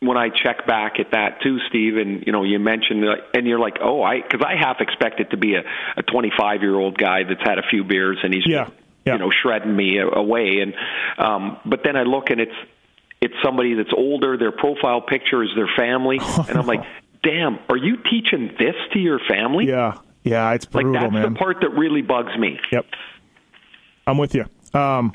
[0.03, 3.59] when I check back at that too, Steve, and you know, you mentioned, and you're
[3.59, 5.61] like, oh, I, because I half expect it to be a,
[5.95, 9.15] a 25 year old guy that's had a few beers and he's, Yeah, just, yeah.
[9.15, 10.75] you know, shredding me away, and
[11.19, 12.55] um, but then I look and it's
[13.21, 14.37] it's somebody that's older.
[14.37, 16.83] Their profile picture is their family, and I'm like,
[17.23, 19.67] damn, are you teaching this to your family?
[19.69, 21.33] yeah, yeah, it's like brutal, that's man.
[21.33, 22.59] the part that really bugs me.
[22.73, 22.87] Yep.
[24.07, 24.45] I'm with you.
[24.75, 25.13] Um,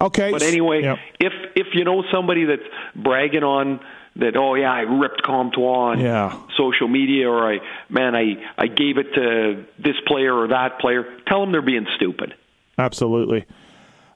[0.00, 0.30] okay.
[0.32, 0.98] But anyway, Yep.
[1.20, 2.62] if if you know somebody that's
[2.96, 3.80] bragging on
[4.16, 6.36] that, oh yeah, I ripped Comtois on Yeah.
[6.56, 7.58] social media, or I
[7.88, 11.86] man, I I gave it to this player or that player, tell them they're being
[11.96, 12.34] stupid.
[12.78, 13.46] Absolutely.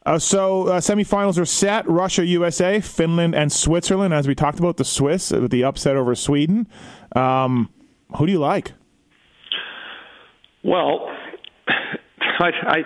[0.07, 4.15] Uh, so uh, semifinals are set: Russia, USA, Finland, and Switzerland.
[4.15, 6.67] As we talked about, the Swiss uh, with the upset over Sweden.
[7.15, 7.69] Um,
[8.17, 8.73] who do you like?
[10.63, 11.15] Well,
[11.69, 12.79] I, I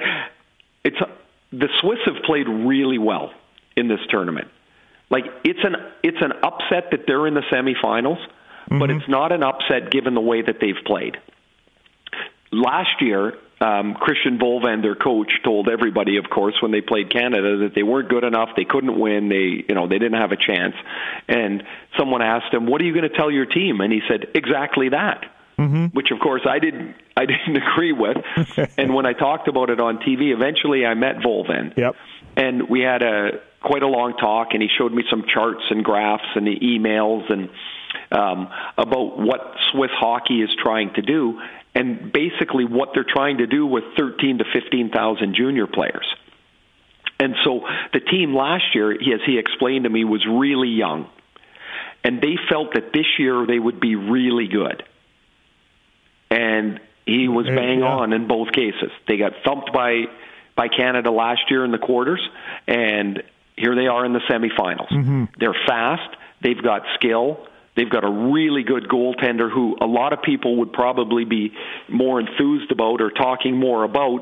[0.85, 0.97] it's
[1.53, 3.33] the Swiss have played really well
[3.77, 4.49] in this tournament.
[5.11, 8.19] Like it's an it's an upset that they're in the semifinals,
[8.69, 11.19] but it's not an upset given the way that they've played.
[12.51, 17.59] Last year, um, Christian Wohlwend, their coach, told everybody, of course, when they played Canada,
[17.59, 20.37] that they weren't good enough, they couldn't win, they you know they didn't have a
[20.37, 20.75] chance.
[21.29, 21.63] And
[21.99, 24.89] someone asked him, "What are you going to tell your team?" And he said, "Exactly
[24.91, 25.25] that."
[25.93, 28.17] which of course I didn't I didn't agree with.
[28.79, 31.77] and when I talked about it on TV, eventually I met Wohlwend.
[31.77, 31.95] Yep.
[32.37, 35.85] And we had a quite a long talk, and he showed me some charts and
[35.85, 37.49] graphs and the emails and
[38.11, 41.41] um, about what Swiss hockey is trying to do,
[41.75, 46.07] and basically what they're trying to do with 13 to 15,000 junior players.
[47.19, 51.09] And so the team last year, he- as he explained to me, was really young.
[52.05, 54.83] And they felt that this year they would be really good.
[56.31, 57.87] And he was bang yeah.
[57.87, 58.91] on in both cases.
[59.07, 60.07] They got thumped by
[60.55, 62.21] by Canada last year in the quarters,
[62.67, 63.23] and
[63.57, 64.91] here they are in the semifinals.
[64.91, 65.25] Mm-hmm.
[65.39, 66.15] They're fast.
[66.43, 67.47] They've got skill.
[67.75, 71.53] They've got a really good goaltender who a lot of people would probably be
[71.89, 74.21] more enthused about or talking more about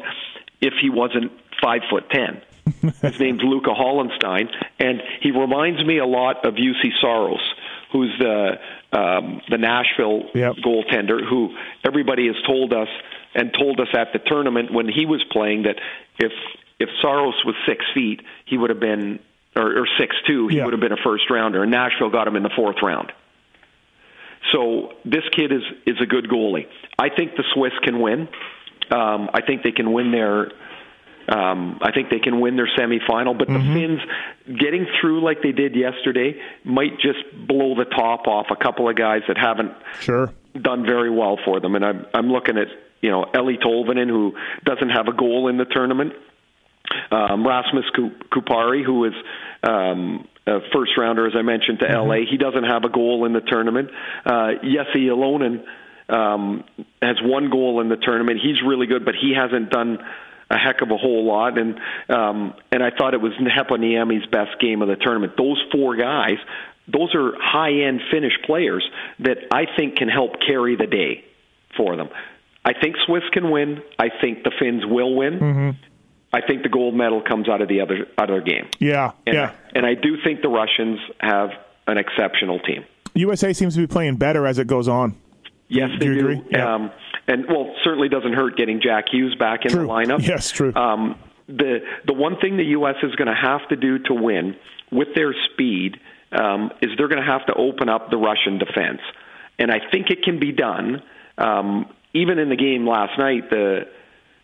[0.60, 1.32] if he wasn't
[1.62, 2.42] five foot ten.
[3.02, 7.40] His name's Luca Hollenstein, and he reminds me a lot of Juuse Saros,
[7.92, 8.58] who's the
[8.92, 10.56] um, the Nashville Yep.
[10.64, 12.88] goaltender who everybody has told us
[13.34, 15.76] and told us at the tournament when he was playing that
[16.18, 16.32] if
[16.78, 19.18] if Saros was six feet, he would have been
[19.56, 20.64] or, or six two, he Yeah.
[20.66, 21.62] would have been a first rounder.
[21.62, 23.10] And Nashville got him in the fourth round.
[24.53, 26.66] So this kid is is a good goalie.
[26.98, 28.29] I think the Swiss can win.
[28.90, 30.50] Um, I think they can win their.
[31.29, 34.00] Um, I think they can win their semifinal, but the Finns
[34.59, 38.96] getting through like they did yesterday might just blow the top off a couple of
[38.96, 40.33] guys that haven't Sure.
[40.61, 41.76] done very well for them.
[41.76, 42.66] And I'm I'm looking at
[43.00, 44.33] you know Eeli Tolvanen who
[44.64, 46.14] doesn't have a goal in the tournament.
[47.12, 47.85] Um, Rasmus
[48.33, 49.12] Kupari, who is
[49.62, 53.32] um, a first rounder, as I mentioned, to LA, he doesn't have a goal in
[53.32, 53.90] the tournament.
[54.24, 55.64] Uh, Jesse Ylönen
[56.08, 56.64] um,
[57.00, 58.40] has one goal in the tournament.
[58.42, 59.98] He's really good, but he hasn't done
[60.50, 61.58] a heck of a whole lot.
[61.58, 65.34] And um, and I thought it was Heponiemi's best game of the tournament.
[65.36, 66.38] Those four guys,
[66.88, 68.88] those are high end Finnish players
[69.20, 71.24] that I think can help carry the day
[71.76, 72.08] for them.
[72.64, 73.82] I think Swiss can win.
[73.98, 75.76] I think the Finns will win.
[76.32, 78.68] I think the gold medal comes out of the other out of other game.
[78.78, 79.12] Yeah.
[79.26, 79.52] And, yeah.
[79.74, 81.50] and I do think the Russians have
[81.86, 82.84] an exceptional team.
[83.14, 85.16] USA seems to be playing better as it goes on.
[85.68, 86.44] Yes, Do they do.
[86.50, 86.74] Yeah.
[86.74, 86.90] Um,
[87.28, 89.82] and well, certainly doesn't hurt getting Jack Hughes back in True.
[89.82, 90.26] the lineup.
[90.26, 90.74] Yes, true.
[90.74, 91.16] Um,
[91.46, 92.96] the the one thing the U.S.
[93.02, 94.56] is going to have to do to win
[94.90, 95.96] with their speed
[96.32, 99.00] um, is they're going to have to open up the Russian defense,
[99.58, 101.02] and I think it can be done.
[101.38, 103.82] Um, even in the game last night, the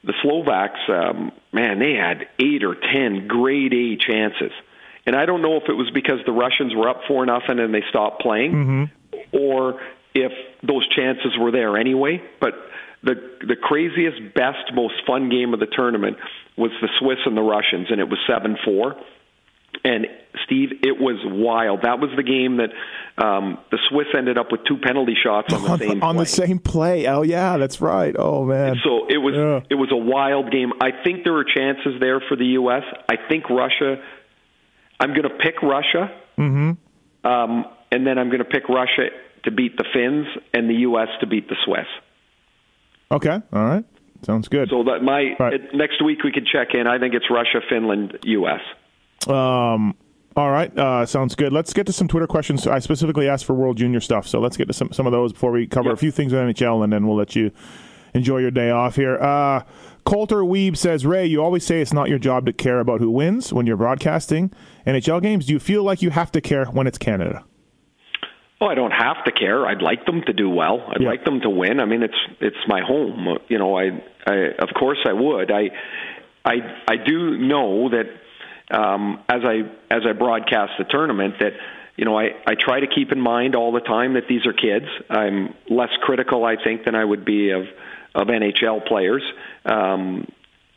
[0.05, 4.53] the Slovaks, um, man, they had eight or ten grade A chances,
[5.07, 7.75] and I don't know if it was because the Russians were up four nothing and
[7.75, 8.91] they stopped playing,
[9.33, 9.81] or
[10.15, 10.33] if
[10.63, 12.23] those chances were there anyway.
[12.41, 12.55] But
[13.03, 13.15] the
[13.47, 16.17] the craziest, best, most fun game of the tournament
[16.57, 18.97] was the Swiss and the Russians, and it was seven four.
[19.85, 20.07] And
[20.45, 21.83] Steve, it was wild.
[21.83, 22.71] That was the game that
[23.25, 26.25] um, the Swiss ended up with two penalty shots on the on, same on play.
[26.25, 27.07] the same play.
[27.07, 28.15] Oh yeah, that's right.
[28.19, 28.77] Oh man.
[28.85, 29.61] So it was Yeah.
[29.71, 30.73] it was a wild game.
[30.81, 32.83] I think there were chances there for the U.S.
[33.09, 34.03] I think Russia.
[34.99, 37.27] I'm going to pick Russia, mm-hmm.
[37.27, 39.09] um, and then I'm going to pick Russia
[39.45, 41.09] to beat the Finns and the U.S.
[41.21, 41.87] to beat the Swiss.
[43.11, 43.41] okay.
[43.53, 43.85] All right.
[44.23, 44.71] Sounds good.
[44.71, 45.55] So that my Right.
[45.55, 46.87] it, next week we could check in.
[46.87, 48.61] I think it's Russia, Finland, U.S.
[49.29, 49.95] Um,
[50.37, 51.53] all right, uh, sounds good.
[51.53, 52.67] Let's get to some Twitter questions.
[52.67, 55.33] I specifically asked for World Junior stuff, so let's get to some some of those
[55.33, 57.51] before we cover a few things with NHL, and then we'll let you
[58.15, 59.17] enjoy your day off here.
[59.19, 59.63] Uh,
[60.05, 63.11] Coulter Weeb says, Ray, you always say it's not your job to care about who
[63.11, 64.53] wins when you're broadcasting
[64.87, 65.47] NHL games.
[65.47, 67.45] Do you feel like you have to care when it's Canada?
[68.61, 69.67] Oh, I don't have to care.
[69.67, 70.83] I'd like them to do well.
[70.89, 71.09] I'd Yeah.
[71.09, 71.81] like them to win.
[71.81, 73.39] I mean, it's it's my home.
[73.49, 75.51] You know, I, I of course I would.
[75.51, 75.71] I
[76.45, 76.55] I
[76.89, 78.05] I do know that
[78.71, 81.53] um, as I as I broadcast the tournament that
[81.97, 84.53] you know I I try to keep in mind all the time that these are
[84.53, 84.87] kids.
[85.09, 87.65] I'm less critical, I think, than I would be of
[88.15, 89.23] of NHL players.
[89.65, 90.27] Um,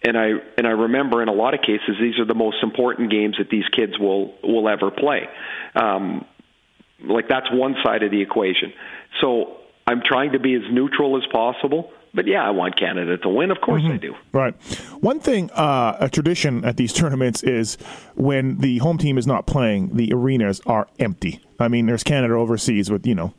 [0.04, 3.12] and I and I remember in a lot of cases these are the most important
[3.12, 5.28] games that these kids will will ever play.
[5.76, 6.26] Um,
[7.02, 8.74] like that's one side of the equation.
[9.22, 11.92] So I'm trying to be as neutral as possible.
[12.14, 13.52] But yeah, I want Canada to win.
[13.52, 14.16] Of course I do.
[14.32, 14.56] Right.
[15.00, 17.78] One thing, uh, a tradition at these tournaments is
[18.16, 21.42] when the home team is not playing, the arenas are empty.
[21.60, 23.34] I mean, there's Canada overseas with, you know,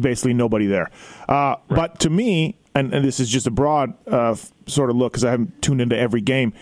[0.00, 0.90] basically nobody there.
[1.28, 4.34] Uh, But to me, and, and this is just a broad uh,
[4.66, 6.52] sort of look because I haven't tuned into every game.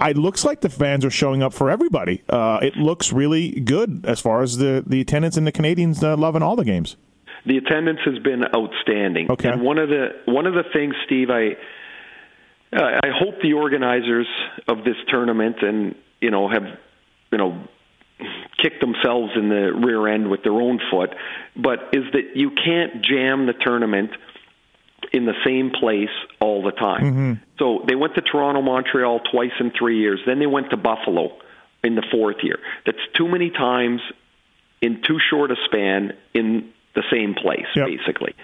[0.00, 2.22] It looks like the fans are showing up for everybody.
[2.28, 6.16] Uh, it looks really good as far as the, the attendance and the Canadians uh,
[6.16, 6.96] loving all the games.
[7.46, 9.30] The attendance has been outstanding.
[9.30, 9.50] Okay.
[9.50, 11.56] And one of the one of the things, Steve, I
[12.74, 14.26] uh, I hope the organizers
[14.68, 16.64] of this tournament and you know have
[17.30, 17.68] you know
[18.62, 21.10] kicked themselves in the rear end with their own foot,
[21.56, 24.10] but is that you can't jam the tournament
[25.12, 27.04] in the same place all the time.
[27.58, 30.20] So they went to Toronto, Montreal twice in three years.
[30.26, 31.36] Then they went to Buffalo
[31.82, 32.58] in the fourth year.
[32.86, 34.00] That's too many times
[34.80, 37.86] in too short a span in the same place, Yep.
[37.88, 38.34] basically.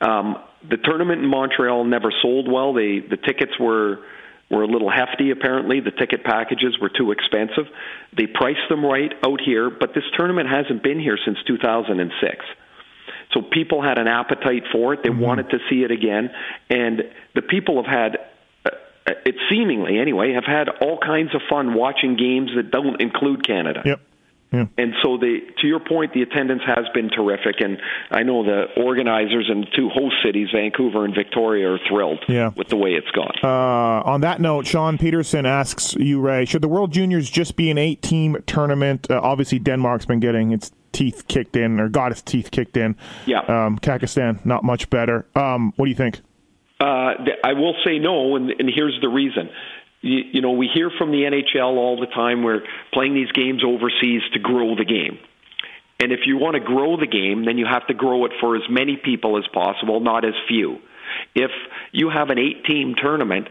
[0.00, 2.72] Um, the tournament in Montreal never sold well.
[2.72, 3.98] They the tickets were
[4.50, 5.30] were a little hefty.
[5.30, 7.66] Apparently, the ticket packages were too expensive.
[8.16, 12.44] They priced them right out here, but this tournament hasn't been here since 2006.
[13.32, 15.02] So people had an appetite for it.
[15.02, 16.30] They wanted to see it again,
[16.70, 17.02] and
[17.34, 18.18] the people have had.
[18.64, 18.70] uh,
[19.26, 23.82] It seemingly, anyway, have had all kinds of fun watching games that don't include Canada.
[23.84, 24.00] Yep.
[24.54, 24.66] Yeah.
[24.78, 27.78] And so, the to your point, the attendance has been terrific, and
[28.10, 32.50] I know the organizers and the two host cities, Vancouver and Victoria, are thrilled Yeah.
[32.56, 33.34] with the way it's gone.
[33.42, 37.70] Uh, on that note, Sean Peterson asks you, Ray, should the World Juniors just be
[37.70, 39.06] an eight team tournament?
[39.10, 42.96] Uh, obviously, Denmark's been getting its teeth kicked in, or got its teeth kicked in.
[43.26, 43.40] Yeah.
[43.40, 45.26] Um, Kazakhstan, not much better.
[45.34, 46.20] Um, what do you think?
[46.80, 47.14] Uh,
[47.44, 49.48] I will say no, and, and here's the reason.
[50.04, 52.60] You, you know, we hear from the NHL all the time we're
[52.92, 55.18] playing these games overseas to grow the game.
[55.98, 58.54] And if you want to grow the game, then you have to grow it for
[58.54, 60.78] as many people as possible, not as few.
[61.34, 61.50] If
[61.92, 63.48] you have an eight team tournament,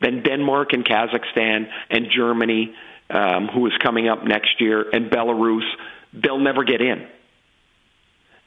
[0.00, 2.74] then Denmark and Kazakhstan and Germany,
[3.08, 5.68] um, who is coming up next year, and Belarus,
[6.12, 7.06] they'll never get in.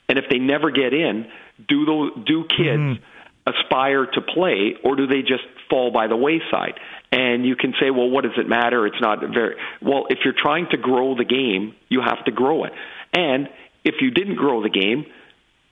[0.09, 1.27] And if they never get in,
[1.69, 2.99] do those, do kids
[3.47, 6.79] aspire to play, or do they just fall by the wayside?
[7.15, 8.86] And you can say, well, what does it matter?
[8.86, 10.08] It's not very well.
[10.10, 12.73] If you're trying to grow the game, you have to grow it.
[13.13, 13.47] And
[13.86, 15.06] if you didn't grow the game,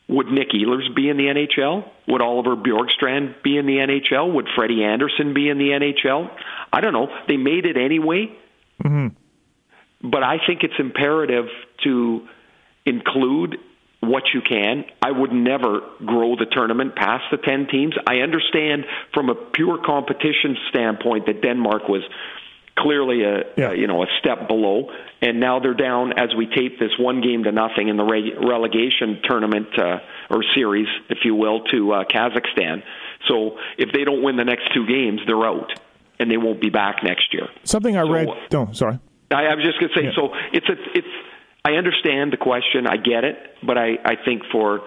[0.07, 1.83] would Nick Ehlers be in the NHL?
[2.07, 4.33] Would Oliver Bjorkstrand be in the NHL?
[4.33, 6.29] Would Freddie Andersen be in the NHL?
[6.71, 7.09] I don't know.
[7.27, 8.27] They made it anyway.
[8.81, 10.09] Mm-hmm.
[10.09, 11.47] But I think it's imperative
[11.83, 12.25] to
[12.85, 13.57] include
[14.07, 14.85] what you can.
[15.01, 17.93] I would never grow the tournament past the 10 teams.
[18.07, 22.03] I understand from a pure competition standpoint that Denmark was
[22.75, 23.69] clearly a Yeah.
[23.69, 24.89] uh, you know a step below
[25.21, 28.33] and now they're down as we tape this one game to nothing in the reg-
[28.43, 29.99] relegation tournament uh,
[30.31, 32.81] or series if you will to uh, Kazakhstan.
[33.27, 35.71] So if they don't win the next two games, they're out
[36.19, 37.47] and they won't be back next year.
[37.63, 38.27] Something I So- read.
[38.55, 38.97] Oh, sorry.
[39.31, 40.15] I, I was just going to say, Yeah.
[40.15, 41.07] so it's a, it's.
[41.65, 44.81] I understand the question, I get it, but I, I think for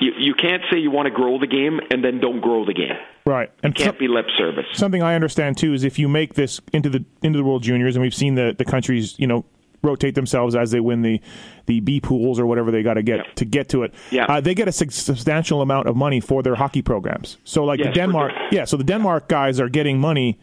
[0.00, 2.74] you, you can't say you want to grow the game and then don't grow the
[2.74, 2.96] game.
[3.24, 3.50] Right.
[3.62, 4.66] And Can't so- be lip service.
[4.72, 7.94] something I understand too is if you make this into the into the World Juniors,
[7.96, 9.44] and we've seen the the countries, you know,
[9.82, 11.20] rotate themselves as they win the
[11.66, 13.32] the B pools or whatever they got to get Yeah.
[13.36, 13.94] to get to it.
[14.10, 14.24] Yeah.
[14.28, 17.38] Uh, they get a substantial amount of money for their hockey programs.
[17.44, 18.64] So like Yes, the Denmark, yeah.
[18.64, 20.38] So the Denmark guys are getting money,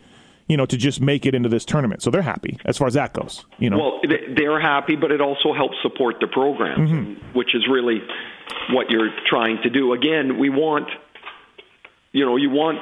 [0.50, 2.02] you know, to just make it into this tournament.
[2.02, 3.46] So they're happy as far as that goes.
[3.60, 7.38] You know, Well, they- they're happy, but it also helps support the program, Mm-hmm.
[7.38, 8.02] which is really
[8.72, 9.94] what you're trying to do.
[9.94, 10.88] Again, we want,
[12.12, 12.80] you know, you want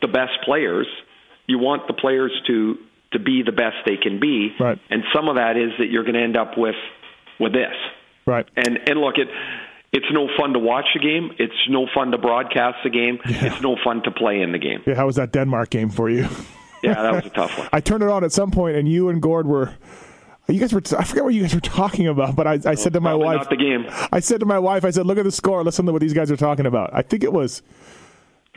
[0.00, 0.86] the best players.
[1.46, 2.78] You want the players to
[3.12, 4.78] to be the best they can be, Right.
[4.88, 6.76] and some of that is that you're going to end up with
[7.40, 7.74] with this.
[8.26, 8.46] right?
[8.56, 9.28] And and look, it
[9.92, 11.32] it's no fun to watch the game.
[11.38, 13.18] It's no fun to broadcast the game.
[13.24, 14.80] It's no fun to play in the game.
[14.86, 16.26] Yeah, how was that Denmark game for you?
[16.82, 17.68] Yeah, that was a tough one.
[17.72, 19.74] I turned it on at some point, and you and Gord were.
[20.48, 20.82] You guys were.
[20.98, 23.26] I forget what you guys were talking about, but I, I said to my Probably
[23.26, 23.86] wife, not the game.
[24.10, 25.62] I said to my wife, I said, "Look at the score.
[25.62, 27.62] Listen to what these guys are talking about." I think it was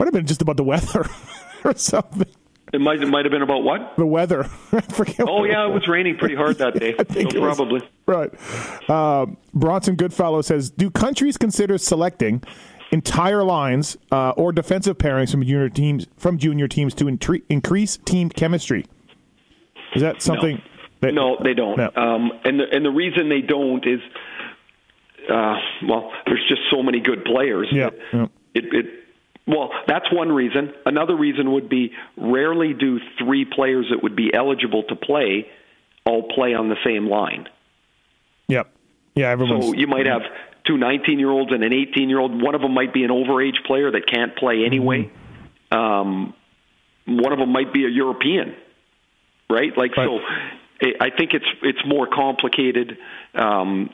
[0.00, 1.06] might have been just about the weather
[1.64, 2.26] or something.
[2.72, 3.94] It might it might have been about what?
[3.96, 4.48] The weather.
[4.72, 5.20] I forget.
[5.28, 6.96] Oh yeah, it was raining pretty hard that day.
[6.98, 7.88] I think so it was- probably.
[8.06, 8.90] right.
[8.90, 12.42] Um, Bronson Goodfellow says, "Do countries consider selecting
[12.90, 17.96] entire lines uh, or defensive pairings from junior teams from junior teams to intre- increase
[17.98, 18.86] team chemistry?"
[19.94, 20.60] Is that something?
[21.00, 21.76] That, No, they don't.
[21.76, 21.90] No.
[21.94, 24.00] Um, and the, and the reason they don't is,
[25.30, 27.68] uh, well, there's just so many good players.
[27.70, 28.26] Yeah, yeah.
[28.54, 28.86] It, it,
[29.46, 30.72] well, that's one reason.
[30.86, 35.46] Another reason would be rarely do three players that would be eligible to play
[36.06, 37.48] all play on the same line.
[38.48, 38.70] Yep.
[39.14, 39.30] Yeah.
[39.30, 39.66] Everyone's.
[39.66, 40.22] So you might have
[40.66, 42.40] two 19 year olds and an 18 year old.
[42.42, 45.10] One of them might be an overage player that can't play anyway.
[45.72, 45.76] Mm-hmm.
[45.78, 46.34] Um,
[47.06, 48.54] one of them might be a European,
[49.50, 49.76] right?
[49.76, 50.06] Like Right.
[50.08, 50.20] so.
[51.00, 52.98] I think it's it's more complicated.
[53.34, 53.90] Um,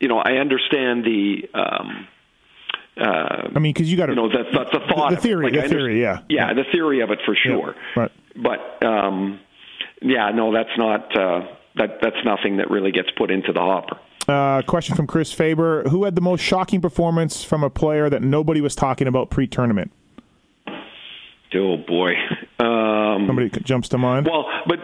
[0.00, 1.48] you know, I understand the.
[1.54, 2.06] Um,
[3.00, 4.12] uh, I mean, because you got to.
[4.12, 5.22] you know, the, the, the thought, The it.
[5.22, 6.48] theory, Like, the theory, understand- yeah.
[6.48, 7.74] yeah, the theory of it for sure.
[7.96, 8.12] right.
[8.36, 9.40] But um,
[10.02, 11.98] yeah, no, that's not uh, that.
[12.02, 13.96] That's nothing that really gets put into the hopper.
[14.28, 18.22] Uh, question from Chris Faber: Who had the most shocking performance from a player that
[18.22, 19.92] nobody was talking about pre-tournament?
[21.54, 22.12] Oh boy.
[22.58, 24.26] Um, Somebody jumps to mind.
[24.26, 24.78] Well, but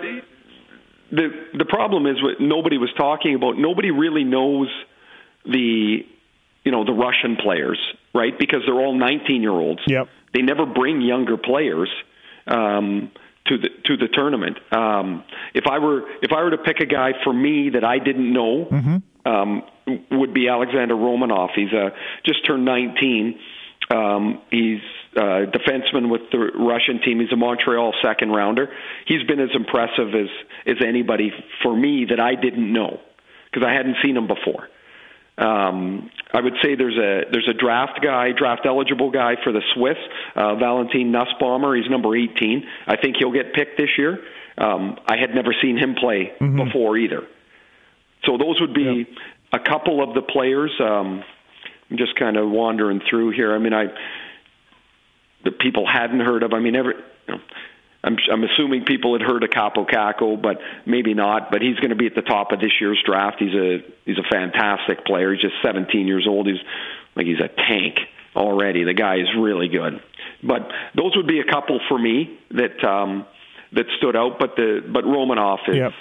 [1.10, 3.58] the the problem is what nobody was talking about.
[3.58, 4.68] Nobody really knows
[5.44, 6.04] the
[6.64, 7.78] you know the Russian players,
[8.14, 8.38] right?
[8.38, 9.80] Because they're all 19 year olds.
[9.86, 10.08] Yep.
[10.34, 11.88] They never bring younger players
[12.46, 13.10] um,
[13.46, 14.58] to the to the tournament.
[14.72, 15.24] Um,
[15.54, 18.32] if I were if I were to pick a guy for me that I didn't
[18.32, 18.68] know,
[19.24, 19.62] um,
[20.10, 21.50] would be Alexander Romanov.
[21.54, 21.90] He's uh,
[22.24, 23.38] just turned 19.
[23.90, 24.80] Um, he's
[25.16, 27.20] uh, defenseman with the Russian team.
[27.20, 28.68] He's a Montreal second rounder.
[29.06, 30.28] He's been as impressive as
[30.66, 33.00] as anybody for me that I didn't know
[33.50, 34.68] because I hadn't seen him before.
[35.38, 39.62] Um, I would say there's a there's a draft guy, draft eligible guy for the
[39.74, 39.96] Swiss,
[40.36, 41.76] uh, Valentin Nussbaumer.
[41.76, 42.62] He's number 18.
[42.86, 44.18] I think he'll get picked this year.
[44.58, 46.32] Um, I had never seen him play
[46.66, 47.26] before either.
[48.24, 49.06] So those would be
[49.52, 50.72] a couple of the players.
[50.80, 51.24] Um,
[51.90, 53.54] I'm just kind of wandering through here.
[53.54, 53.86] I mean, I
[55.44, 56.52] the people hadn't heard of.
[56.52, 56.94] I mean, every.
[57.28, 57.40] You know,
[58.02, 61.50] I'm, I'm assuming people had heard of Kaapo Kakko, but maybe not.
[61.50, 63.36] But he's going to be at the top of this year's draft.
[63.38, 65.32] He's a he's a fantastic player.
[65.32, 66.46] He's just 17 years old.
[66.46, 66.60] He's
[67.14, 67.98] like he's a tank
[68.34, 68.84] already.
[68.84, 70.00] The guy is really good.
[70.42, 73.26] But those would be a couple for me that um,
[73.72, 74.38] that stood out.
[74.38, 75.92] But the but Romanov is Yep.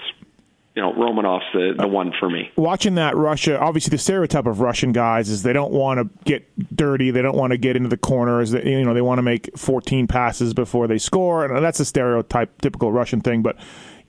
[0.76, 2.52] You know Romanov's the the one for me.
[2.56, 6.48] Watching that Russia, obviously the stereotype of Russian guys is they don't want to get
[6.76, 8.52] dirty, they don't want to get into the corners.
[8.52, 11.86] They, you know, they want to make 14 passes before they score, and that's a
[11.86, 13.42] stereotype, typical Russian thing.
[13.42, 13.58] But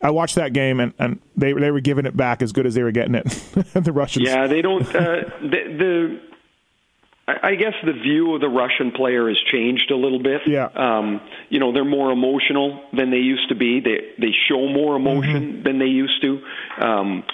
[0.02, 2.74] I watched that game, and, and they they were giving it back as good as
[2.74, 3.24] they were getting it.
[3.74, 4.86] the Russians, Yeah, they don't.
[4.94, 6.20] Uh, the, the
[7.42, 10.42] I guess the view of the Russian player has changed a little bit.
[10.46, 10.68] Yeah.
[10.74, 13.80] Um, you know, they're more emotional than they used to be.
[13.80, 16.40] They they show more emotion than they used to.
[16.80, 17.24] Um,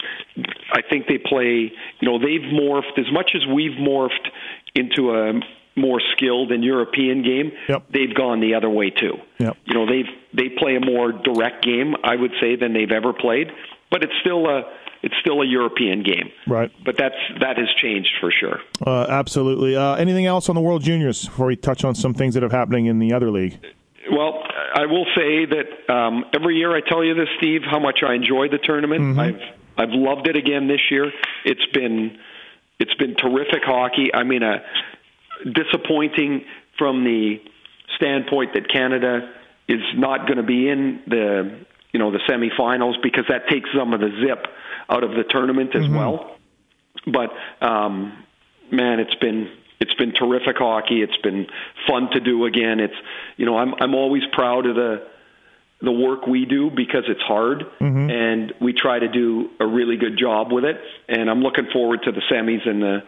[0.73, 1.73] I think they play.
[2.01, 4.29] You know, they've morphed as much as we've morphed
[4.75, 5.33] into a
[5.77, 7.53] more skilled and European game.
[7.69, 7.85] Yep.
[7.93, 9.19] They've gone the other way too.
[9.39, 9.57] Yep.
[9.67, 11.95] You know, they've they play a more direct game.
[12.03, 13.49] I would say than they've ever played,
[13.91, 14.63] but it's still a
[15.03, 16.31] it's still a European game.
[16.47, 16.71] Right.
[16.85, 18.61] But that's that has changed for sure.
[18.87, 19.77] uh, absolutely.
[19.77, 22.51] Uh, anything else on the World Juniors before we touch on some things that are
[22.51, 23.59] happening in the other league?
[24.11, 24.43] Well,
[24.75, 28.15] I will say that um, every year I tell you this, Steve, how much I
[28.15, 29.19] enjoy the tournament.
[29.19, 29.40] I've
[29.79, 31.11] I've loved it again this year.
[31.44, 32.19] It's been
[32.79, 34.13] it's been terrific hockey.
[34.15, 34.59] I mean, uh,
[35.44, 36.44] disappointing
[36.79, 37.40] from the
[37.97, 39.33] standpoint that Canada
[39.69, 41.59] is not going to be in the
[41.92, 44.47] you know the semifinals because that takes some of the zip
[44.89, 46.37] out of the tournament as well.
[47.07, 47.31] But
[47.65, 48.25] um,
[48.71, 51.03] man, it's been it's been terrific hockey.
[51.03, 51.47] It's been
[51.87, 52.81] fun to do again.
[52.81, 52.95] It's
[53.37, 55.07] you know I'm I'm always proud of the
[55.83, 57.63] the work we do because it's hard
[58.11, 62.01] and we try to do a really good job with it and I'm looking forward
[62.05, 63.03] to the semis and the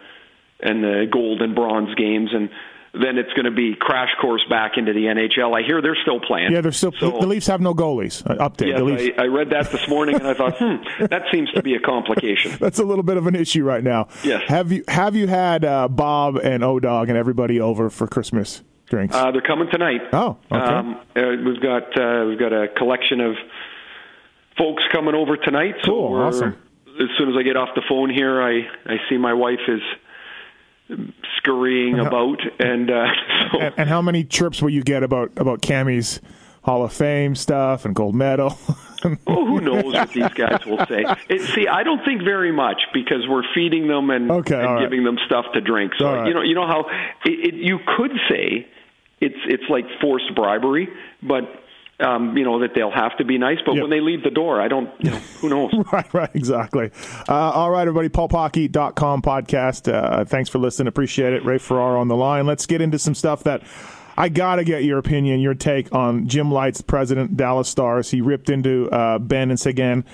[0.61, 2.51] and the gold and bronze games and
[2.95, 5.57] then it's going to be crash course back into the NHL.
[5.57, 6.53] I hear they're still playing.
[6.53, 8.25] Yeah, they're still So- the Leafs have no goalies.
[8.29, 8.77] Uh, update.
[8.77, 10.77] the Leafs, Yes, I, I read that this morning and I thought, hmm,
[11.07, 12.57] that seems to be a complication.
[12.61, 14.09] that's a little bit of an issue right now.
[14.25, 14.43] Yes.
[14.49, 18.63] Have you have you had uh, Bob and O Dog and everybody over for Christmas
[18.87, 19.15] drinks?
[19.15, 20.01] Uh, they're coming tonight.
[20.13, 20.57] Oh, okay.
[20.65, 23.37] Um, uh, we've got uh, we've got a collection of
[24.57, 25.75] folks coming over tonight.
[25.83, 26.57] So Cool, awesome.
[27.01, 29.81] As soon as I get off the phone here, I I see my wife is
[31.37, 33.07] scurrying about, and uh,
[33.53, 36.21] so and, and how many chirps will you get about about Cammi's
[36.63, 38.59] Hall of Fame stuff and gold medal?
[39.27, 41.05] oh, who knows what these guys will say?
[41.29, 44.81] It, see, I don't think very much because we're feeding them and, Okay, and right.
[44.81, 45.93] giving them stuff to drink.
[45.99, 46.27] So right.
[46.27, 46.87] you know, you know how
[47.25, 48.67] it, it, you could say
[49.21, 50.89] it's it's like forced bribery,
[51.23, 51.43] but.
[52.01, 53.83] Um, you know that they'll have to be nice, but Yep.
[53.83, 54.89] when they leave the door, I don't.
[55.01, 55.73] You know, who knows?
[55.93, 56.91] right, right, exactly.
[57.29, 59.93] Uh, all right, everybody, paulpocky.com podcast.
[59.93, 60.87] Uh, thanks for listening.
[60.87, 61.45] Appreciate it.
[61.45, 62.47] Ray Ferraro on the line.
[62.47, 63.63] Let's get into some stuff that
[64.17, 68.11] I got to get your opinion, your take on Jim Lites, president, Dallas Stars.
[68.11, 70.05] He ripped into uh, Benn and Seguin.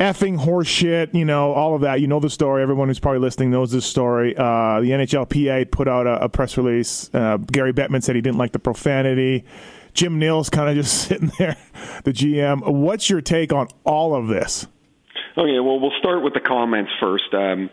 [0.00, 2.00] Effing horseshit, you know, all of that.
[2.02, 2.62] You know the story.
[2.62, 4.36] Everyone who's probably listening knows this story.
[4.36, 7.08] Uh, the NHLPA put out a, a press release.
[7.14, 9.44] Uh, Gary Bettman said he didn't like the profanity.
[9.96, 11.56] Jim Nill's kind of just sitting there,
[12.04, 12.66] the GM.
[12.72, 14.66] What's your take on all of this?
[15.36, 17.34] Okay, well, we'll start with the comments first.
[17.34, 17.68] Um,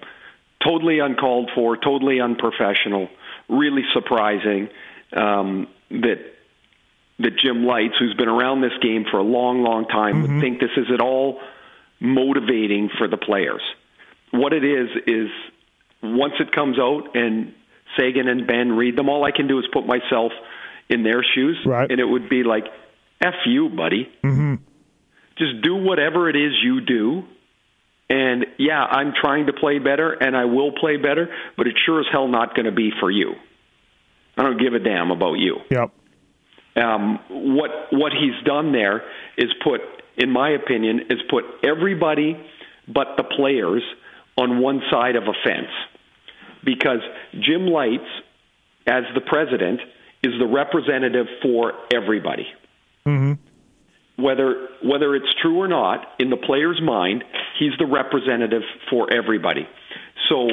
[0.66, 3.10] totally uncalled for, totally unprofessional,
[3.48, 4.70] really surprising
[5.16, 6.32] um, that
[7.20, 10.60] that Jim Lites, who's been around this game for a long, long time, would think
[10.60, 11.40] this is at all
[12.00, 13.62] motivating for the players.
[14.32, 15.30] What it is is
[16.02, 17.54] once it comes out and
[17.96, 20.32] Seguin and Benn read them, all I can do is put myself
[20.90, 21.90] in their shoes, Right.
[21.90, 22.66] and it would be like,
[23.22, 24.56] "F you, buddy." Mm-hmm.
[25.38, 27.24] Just do whatever it is you do,
[28.10, 32.00] and yeah, I'm trying to play better, and I will play better, but it's sure
[32.00, 33.34] as hell not going to be for you.
[34.38, 35.92] I don't give a damn about you Yep.
[36.76, 39.04] um, what what he's done there
[39.38, 39.82] is put,
[40.18, 42.38] in my opinion, is put everybody
[42.88, 43.84] but the players
[44.38, 45.72] on one side of a fence,
[46.64, 47.00] because
[47.40, 48.10] Jim Lites,
[48.88, 49.80] as the president,
[50.24, 52.48] is the representative for everybody.
[53.06, 53.34] Mm-hmm.
[54.24, 57.24] Whether whether it's true or not, in the player's mind,
[57.60, 59.68] he's the representative for everybody.
[60.30, 60.50] So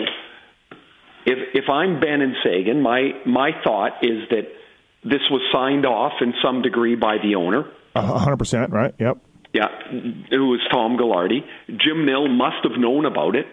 [1.26, 4.48] if if I'm Benn and Seguin, my my thought is that
[5.04, 7.64] this was signed off in some degree by the owner.
[7.94, 8.94] Hundred percent, right?
[8.98, 9.18] Yep.
[9.52, 9.68] Yeah,
[10.30, 11.40] it was Tom Gaglardi.
[11.66, 13.46] Jim Nill must have known about it,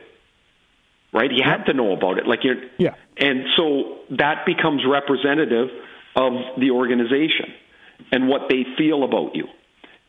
[1.12, 1.32] right?
[1.32, 2.28] He had to know about it.
[2.28, 2.94] Like you're, Yeah.
[3.18, 5.70] And so that becomes representative
[6.18, 7.54] of the organization
[8.12, 9.46] and what they feel about you.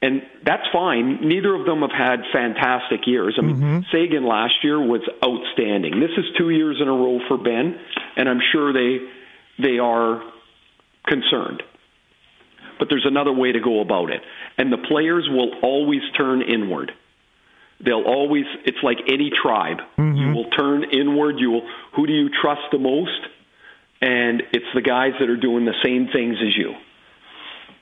[0.00, 1.28] And that's fine.
[1.28, 3.36] Neither of them have had fantastic years.
[3.36, 3.80] I mean, mm-hmm.
[3.90, 5.98] Seguin last year was outstanding.
[6.00, 7.78] This is two years in a row for Benn,
[8.16, 8.98] and I'm sure they
[9.60, 10.22] they are
[11.04, 11.64] concerned.
[12.78, 14.22] But there's another way to go about it.
[14.56, 16.92] And the players will always turn inward.
[17.84, 19.78] They'll always it's like any tribe.
[19.96, 20.32] You mm-hmm.
[20.32, 23.20] will turn inward, you will who do you trust the most?
[24.00, 26.74] And it's the guys that are doing the same things as you.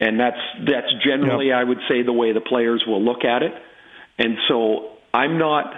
[0.00, 1.56] And that's that's generally Yep.
[1.58, 3.52] I would say the way the players will look at it.
[4.18, 5.72] And so I'm not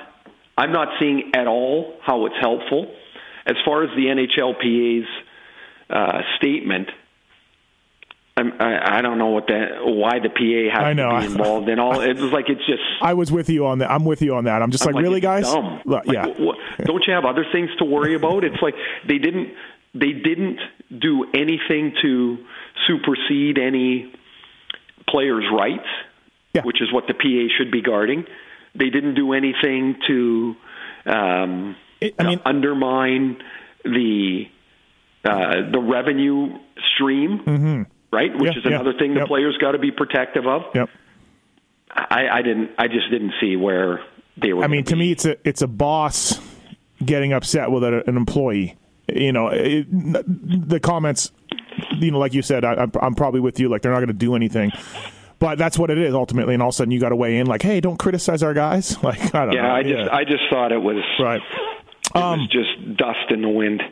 [0.56, 2.92] I'm not seeing at all how it's helpful.
[3.46, 5.08] As far as the NHLPA's
[5.88, 6.90] uh, statement,
[8.36, 11.10] I'm, I, I don't know what that why the PA has I know.
[11.10, 12.00] to be involved in all.
[12.00, 13.90] It was like it's just I was with you on that.
[13.90, 14.62] I'm with you on that.
[14.62, 15.44] I'm just I'm like, really, guys?
[15.44, 15.80] Dumb.
[15.84, 16.26] Like, yeah.
[16.26, 18.44] wh- wh- don't you have other things to worry about?
[18.44, 18.74] It's like
[19.08, 19.48] they didn't
[19.94, 20.58] they didn't
[20.96, 22.38] do anything to
[22.86, 24.12] supersede any
[25.08, 25.86] players' rights,
[26.54, 26.62] Yeah.
[26.62, 28.24] which is what the PA should be guarding.
[28.74, 30.56] They didn't do anything to
[31.06, 33.42] um, It- I mean- undermine
[33.84, 34.48] the
[35.24, 36.58] uh, the revenue
[36.94, 38.32] stream, right?
[38.32, 38.44] Which Mm-hmm.
[38.44, 39.28] Yeah, is yeah, another thing the yep.
[39.28, 40.62] players got to be protective of.
[40.74, 40.88] Yep.
[41.90, 42.70] I, I didn't.
[42.78, 44.00] I just didn't see where
[44.40, 44.62] they were.
[44.62, 44.98] I mean, to be.
[45.00, 46.38] me, it's a it's a boss
[47.04, 48.76] getting upset with a, an employee.
[49.12, 49.86] You know, it,
[50.68, 51.32] the comments.
[51.98, 53.68] You know, like you said, I, I'm- I'm probably with you.
[53.68, 54.72] Like they're not going to do anything,
[55.38, 56.54] but that's what it is ultimately.
[56.54, 57.46] And all of a sudden, you got to weigh in.
[57.46, 58.96] Like, hey, don't criticize our guys.
[59.02, 59.62] Like, I don't know.
[59.62, 61.40] Yeah, I just I just thought it was right.
[61.40, 63.82] it was um, just dust in the wind.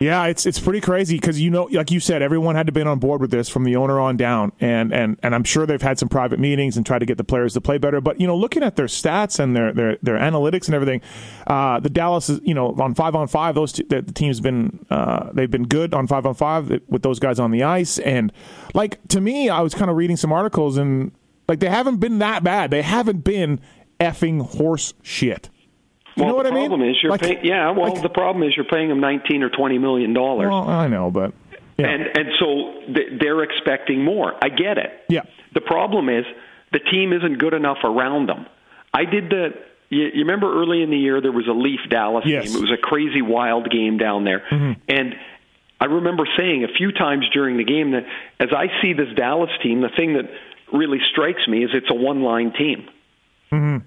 [0.00, 2.86] Yeah, it's it's pretty crazy because you know, like you said, everyone had to been
[2.86, 5.82] on board with this from the owner on down, and and and I'm sure they've
[5.82, 8.00] had some private meetings and tried to get the players to play better.
[8.00, 11.02] But you know, looking at their stats and their their their analytics and everything,
[11.46, 14.40] uh, the Dallas is you know on five on five, those two, the, the team's
[14.40, 17.98] been uh, they've been good on five on five with those guys on the ice,
[17.98, 18.32] and
[18.72, 21.12] like to me, I was kind of reading some articles and
[21.46, 22.70] Like they haven't been that bad.
[22.70, 23.60] They haven't been
[24.00, 25.50] effing horse shit.
[26.16, 26.68] You well, know what the I mean?
[26.68, 27.38] problem is you're Like- paying.
[27.44, 30.68] Yeah, well, like- the problem is you're paying them 19 or 20 million dollars, Well,
[30.68, 31.32] I know, but
[31.78, 34.34] yeah, and and so th- they're expecting more.
[34.42, 34.92] I get it.
[35.08, 36.24] yeah, The problem is
[36.72, 38.46] the team isn't good enough around them.
[38.92, 39.54] I did the.
[39.88, 42.46] You, you remember early in the year there was a Leaf Dallas Yes.
[42.48, 42.56] game.
[42.56, 44.42] It was a crazy wild game down there,
[44.88, 45.14] and
[45.80, 48.04] I remember saying a few times during the game that
[48.38, 50.28] as I see this Dallas team, the thing that
[50.72, 52.88] really strikes me is it's a one-line team,
[53.50, 53.78] Hmm.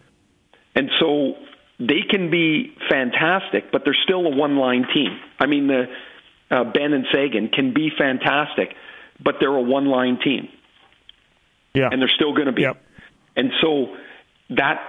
[0.76, 1.36] and so
[1.80, 5.19] they can be fantastic, but they're still a one-line team.
[5.39, 5.86] I mean, the
[6.51, 8.76] uh, Benn and Seguin can be fantastic,
[9.21, 10.49] but they're a one-line team
[11.74, 11.89] yeah.
[11.91, 12.63] and they're still going to be.
[12.63, 12.82] Yep.
[13.36, 13.95] And so
[14.51, 14.82] that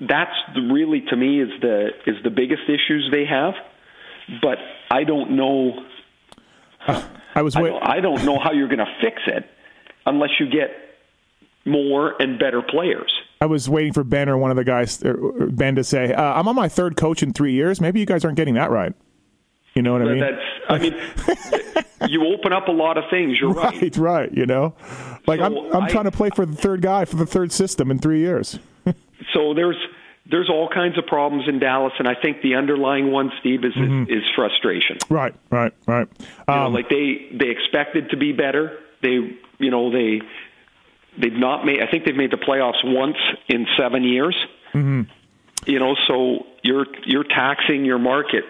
[0.00, 3.54] that's the, really to me is the is the biggest issues they have.
[4.40, 4.58] But
[4.90, 5.84] I don't know.
[7.34, 9.48] I was I don't, I don't know how you're going to fix it
[10.04, 10.70] unless you get
[11.64, 13.12] more and better players.
[13.42, 15.02] I was waiting for Benn or one of the guys,
[15.50, 17.80] Benn, to say, uh, "I'm on my third coach in three years.
[17.80, 18.92] Maybe you guys aren't getting that right."
[19.74, 20.18] You know what I mean?
[20.20, 20.94] That's I mean,
[22.10, 23.38] you open up a lot of things.
[23.40, 23.80] You're right.
[23.82, 24.32] right, right.
[24.32, 24.74] You know,
[25.26, 27.52] like So I'm, I'm I- trying to play for the third guy for the third
[27.52, 28.58] system in three years.
[29.34, 29.76] So there's
[30.30, 33.72] there's all kinds of problems in Dallas, and I think the underlying one, Steve, is
[33.74, 34.12] Mm-hmm.
[34.12, 34.98] is, is frustration.
[35.08, 36.06] right, right, right.
[36.20, 38.78] You know, Um, like they they expected to be better.
[39.00, 40.20] They you know they
[41.18, 41.80] they've not made.
[41.82, 43.16] I think they've made the playoffs once
[43.48, 44.36] in seven years.
[44.74, 45.02] Mm-hmm.
[45.66, 48.44] You know, so you're you're taxing your market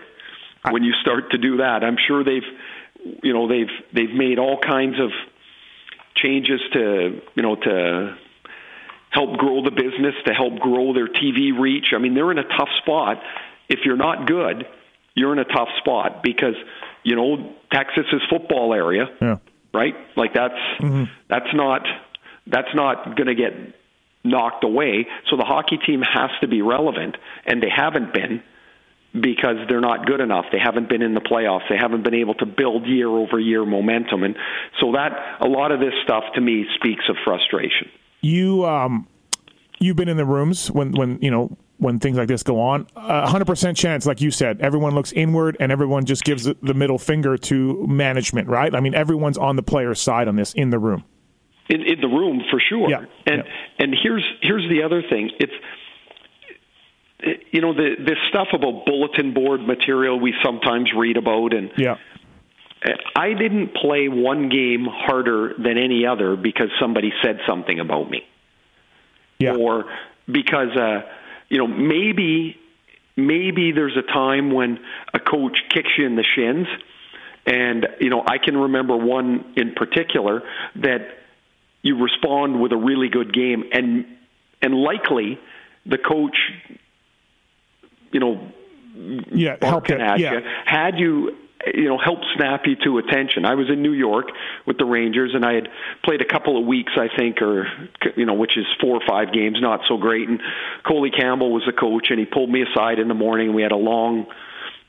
[0.71, 1.85] when you start to do that.
[1.85, 2.43] I'm sure they've
[3.23, 5.11] you know they've they've made all kinds of
[6.15, 8.17] changes to you know to
[9.11, 11.93] help grow the business, to help grow their TV reach.
[11.95, 13.23] I mean, they're in a tough spot.
[13.69, 14.67] If you're not good,
[15.15, 16.55] you're in a tough spot because
[17.03, 19.39] you know Texas is football area, yeah,
[19.75, 19.95] right?
[20.17, 21.83] Like that's mhm that's not
[22.47, 23.53] that's not going to get
[24.25, 25.07] knocked away.
[25.31, 27.17] So the hockey team has to be relevant,
[27.47, 28.43] and they haven't been
[29.13, 30.47] because they're not good enough.
[30.51, 31.69] They haven't been in the playoffs.
[31.69, 34.37] They haven't been able to build year over year momentum, and
[34.81, 37.91] so that a lot of this stuff to me speaks of frustration.
[38.23, 39.07] you um,
[39.81, 42.87] you've been in the rooms when when you know when things like this go on.
[42.97, 46.57] A hundred percent chance, like you said, everyone looks inward and everyone just gives the-
[46.63, 48.73] the middle finger to management, right?
[48.73, 51.03] I mean, everyone's on the player's side on this in the room.
[51.69, 52.91] In, in the room for sure.
[52.91, 53.53] Yeah, And yeah.
[53.79, 55.31] and here's here's the other thing.
[55.39, 55.53] It's
[57.53, 61.97] you know the this stuff about bulletin board material we sometimes read about and Yeah,
[63.15, 68.27] I didn't play one game harder than any other because somebody said something about me
[69.39, 69.85] yeah, or
[70.27, 71.03] because uh
[71.49, 72.57] you know maybe
[73.17, 74.81] maybe there's a time when
[75.15, 76.67] a coach kicks you in the shins
[77.47, 80.43] and you know I can remember one in particular
[80.77, 81.22] that
[81.83, 84.07] you respond with a really good game and
[84.61, 85.39] and likely
[85.85, 86.37] the coach
[88.13, 88.53] you know
[88.95, 89.57] yeah.
[89.61, 90.01] Help it.
[90.01, 91.37] Yeah, you had you
[91.75, 93.45] you know helped snap you to attention.
[93.45, 94.27] I was in New York
[94.67, 95.69] with the Rangers and I had
[96.05, 97.67] played a couple of weeks I think or
[98.17, 100.41] you know which is four or five games not so great and
[100.87, 103.63] Coley Campbell was the coach and he pulled me aside in the morning and we
[103.63, 104.27] had a long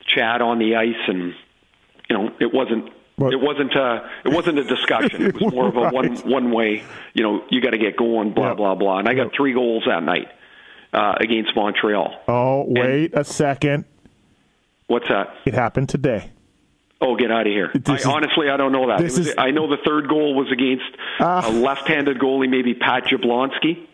[0.06, 1.34] chat on the ice and
[2.10, 5.22] you know it wasn't Well- it wasn't a it wasn't a discussion.
[5.26, 6.26] It was more of a one Right.
[6.26, 6.82] one way.
[7.14, 8.32] You know, you got to get going.
[8.34, 8.54] Blah Yeah.
[8.54, 8.98] blah blah.
[8.98, 10.28] And I got three goals that night
[10.92, 12.12] uh, against Montreal.
[12.28, 13.84] Oh, wait a second.
[14.86, 15.34] What's that?
[15.46, 16.30] It happened today.
[17.00, 17.70] Oh, get out of here!
[17.86, 19.00] I, is- honestly, I don't know that.
[19.02, 20.84] Was, is- I know the third goal was against
[21.20, 21.46] Ah.
[21.48, 23.86] a left-handed goalie, maybe Pat Jablonski.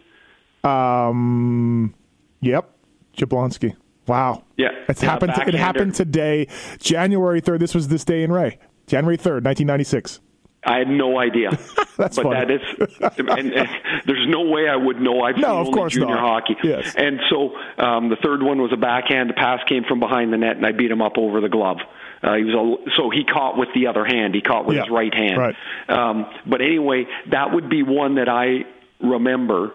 [0.65, 1.95] Um,
[2.41, 2.71] yep,
[3.17, 3.75] Jablonski.
[4.07, 4.45] Wow.
[4.57, 5.33] Yeah, It's yeah, happened.
[5.47, 6.49] It happened today,
[6.79, 7.61] January third.
[7.61, 8.59] This was this day in Ray,
[8.91, 10.21] January third, nineteen ninety six.
[10.63, 11.51] I had no idea.
[11.97, 12.41] That's but funny.
[12.41, 13.69] that is, and, and
[14.07, 15.23] there's no way I would know.
[15.23, 16.21] I've No, seen of only course junior not.
[16.21, 16.57] hockey.
[16.63, 16.95] Yes.
[16.97, 19.31] And so um, the third one was a backhand.
[19.31, 21.79] The pass came from behind the net, and I beat him up over the glove.
[22.23, 24.35] Uh, he was a, so he caught with the other hand.
[24.35, 25.39] He caught with Yeah, his right hand.
[25.39, 25.57] right.
[25.89, 28.65] Um, but anyway, that would be one that I
[29.03, 29.71] remember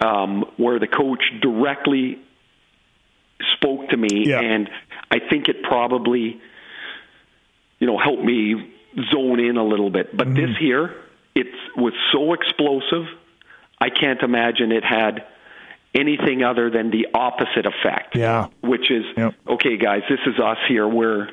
[0.00, 2.18] um, where the coach directly
[3.56, 4.40] spoke to me, Yeah.
[4.40, 4.70] and
[5.10, 6.40] I think it probably
[7.78, 8.72] you know, help me
[9.12, 10.16] zone in a little bit.
[10.16, 10.64] But this Mm-hmm.
[10.64, 10.94] here,
[11.34, 13.06] it was so explosive.
[13.80, 15.24] I can't imagine it had
[15.94, 18.16] anything other than the opposite effect.
[18.16, 18.48] Yeah.
[18.60, 19.34] Which is, Yep.
[19.48, 20.86] okay, guys, this is us here.
[20.88, 21.26] We're,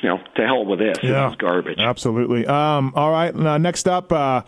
[0.00, 0.98] you know, to hell with this.
[1.02, 1.24] Yeah.
[1.26, 1.78] This is garbage.
[1.78, 2.46] Absolutely.
[2.46, 3.34] Um, all right.
[3.34, 4.42] Now, next up, uh,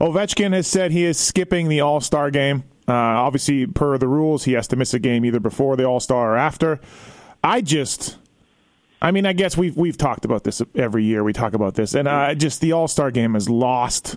[0.00, 2.64] Ovechkin has said he is skipping the All Star game.
[2.88, 6.00] Uh, obviously, per the rules, he has to miss a game either before the All
[6.00, 6.80] Star or after.
[7.44, 8.16] I just,
[9.00, 11.22] I mean, I guess we've we've talked about this every year.
[11.22, 14.16] We talk about this, and uh, just the All Star game has lost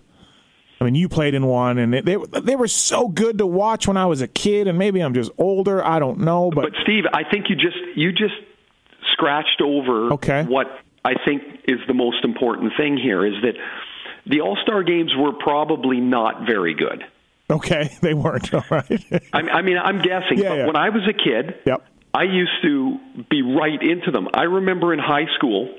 [0.81, 3.87] I mean, you played in one, and they, they they were so good to watch
[3.87, 5.85] when I was a kid, and maybe I'm just older.
[5.85, 8.33] I don't know, but, But Steve, I think you just you just
[9.11, 10.43] scratched over Okay.
[10.43, 10.65] what
[11.05, 13.53] I think is the most important thing here is that
[14.25, 17.03] the All Star games were probably not very good.
[17.47, 19.05] okay, they weren't all right.
[19.33, 20.39] I, I mean, I'm guessing.
[20.39, 20.65] Yeah, but yeah.
[20.65, 21.85] when I was a kid, Yep.
[22.13, 22.97] I used to
[23.29, 24.27] be right into them.
[24.33, 25.73] I remember in high school,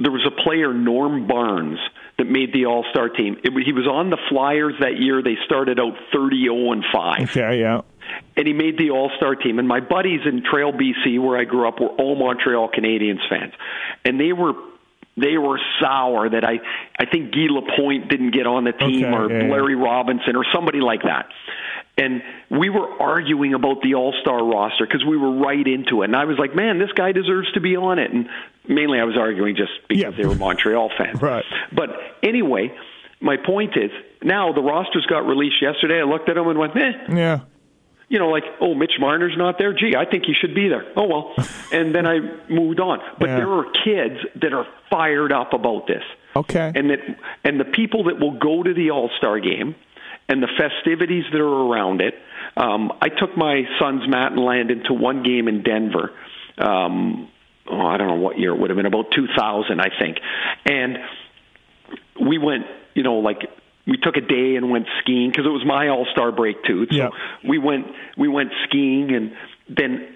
[0.00, 1.78] there was a player, Norm Barnes,
[2.18, 3.36] that made the All Star team.
[3.42, 5.22] It, he was on the Flyers that year.
[5.22, 7.82] They started out 30 0 and 5 okay, yeah,
[8.36, 9.58] and he made the All Star team.
[9.58, 13.52] And my buddies in Trail, BC, where I grew up, were all Montreal Canadiens fans,
[14.04, 14.52] and they were
[15.16, 16.60] they were sour that I
[16.98, 19.52] I think Guy Lapointe didn't get on the team Okay, or yeah, yeah.
[19.52, 21.26] Larry Robinson or somebody like that.
[21.98, 26.06] And we were arguing about the All Star roster because we were right into it.
[26.06, 28.10] And I was like, man, this guy deserves to be on it.
[28.10, 28.28] And
[28.66, 30.10] mainly I was arguing just because Yeah.
[30.10, 31.20] they were Montreal fans.
[31.20, 31.44] Right.
[31.70, 31.90] But
[32.22, 32.72] anyway,
[33.20, 33.90] my point is
[34.22, 36.00] now the rosters got released yesterday.
[36.00, 37.40] I looked at them and went, eh, yeah,
[38.08, 39.72] you know, like, oh, Mitch Marner's not there.
[39.74, 40.84] Gee, I think he should be there.
[40.96, 41.34] Oh well,
[41.72, 43.00] and then I moved on.
[43.18, 43.36] But Yeah.
[43.36, 46.02] there are kids that are fired up about this,
[46.36, 46.98] okay, and that
[47.44, 49.74] and the people that will go to the All Star game
[50.28, 52.14] and the festivities that are around it.
[52.56, 56.12] Um, I took my sons Matt and Landon to one game in Denver.
[56.58, 57.28] Um,
[57.70, 60.18] oh, I don't know what year it would have been, about 2000, I think,
[60.66, 60.98] and
[62.20, 63.38] we went, you know, like
[63.86, 66.86] we took a day and went skiing because it was my All Star break too.
[66.90, 67.08] So Yeah.
[67.46, 69.32] we went we went skiing and
[69.68, 70.14] then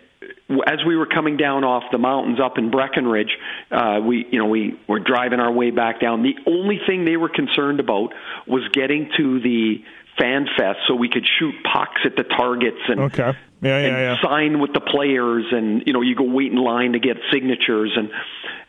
[0.67, 3.37] as we were coming down off the mountains up in Breckenridge,
[3.71, 6.23] uh, we you know we were driving our way back down.
[6.23, 8.15] The only thing they were concerned about
[8.47, 9.85] was getting to the
[10.19, 13.97] fan fest so we could shoot pucks at the targets and okay, yeah, yeah, and
[13.97, 14.23] yeah.
[14.23, 17.93] sign with the players and you know you go wait in line to get signatures
[17.97, 18.11] and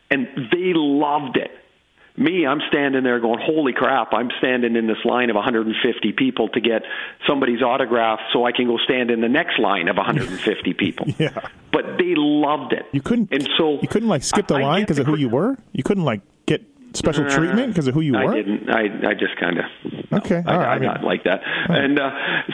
[0.09, 1.51] and they loved it
[2.17, 6.49] me i'm standing there going holy crap i'm standing in this line of 150 people
[6.49, 6.81] to get
[7.27, 11.47] somebody's autograph so i can go stand in the next line of 150 people Yeah.
[11.71, 14.81] but they loved it You couldn't, and so you couldn't like skip the I- line
[14.81, 15.57] because of who you were.
[15.73, 16.61] You couldn't like get
[16.93, 18.31] special uh, treatment because of who you I were.
[18.31, 18.69] I didn't.
[18.69, 19.65] I I just kind of
[20.23, 22.09] Okay, I, right, I, I mean- got like that, and uh,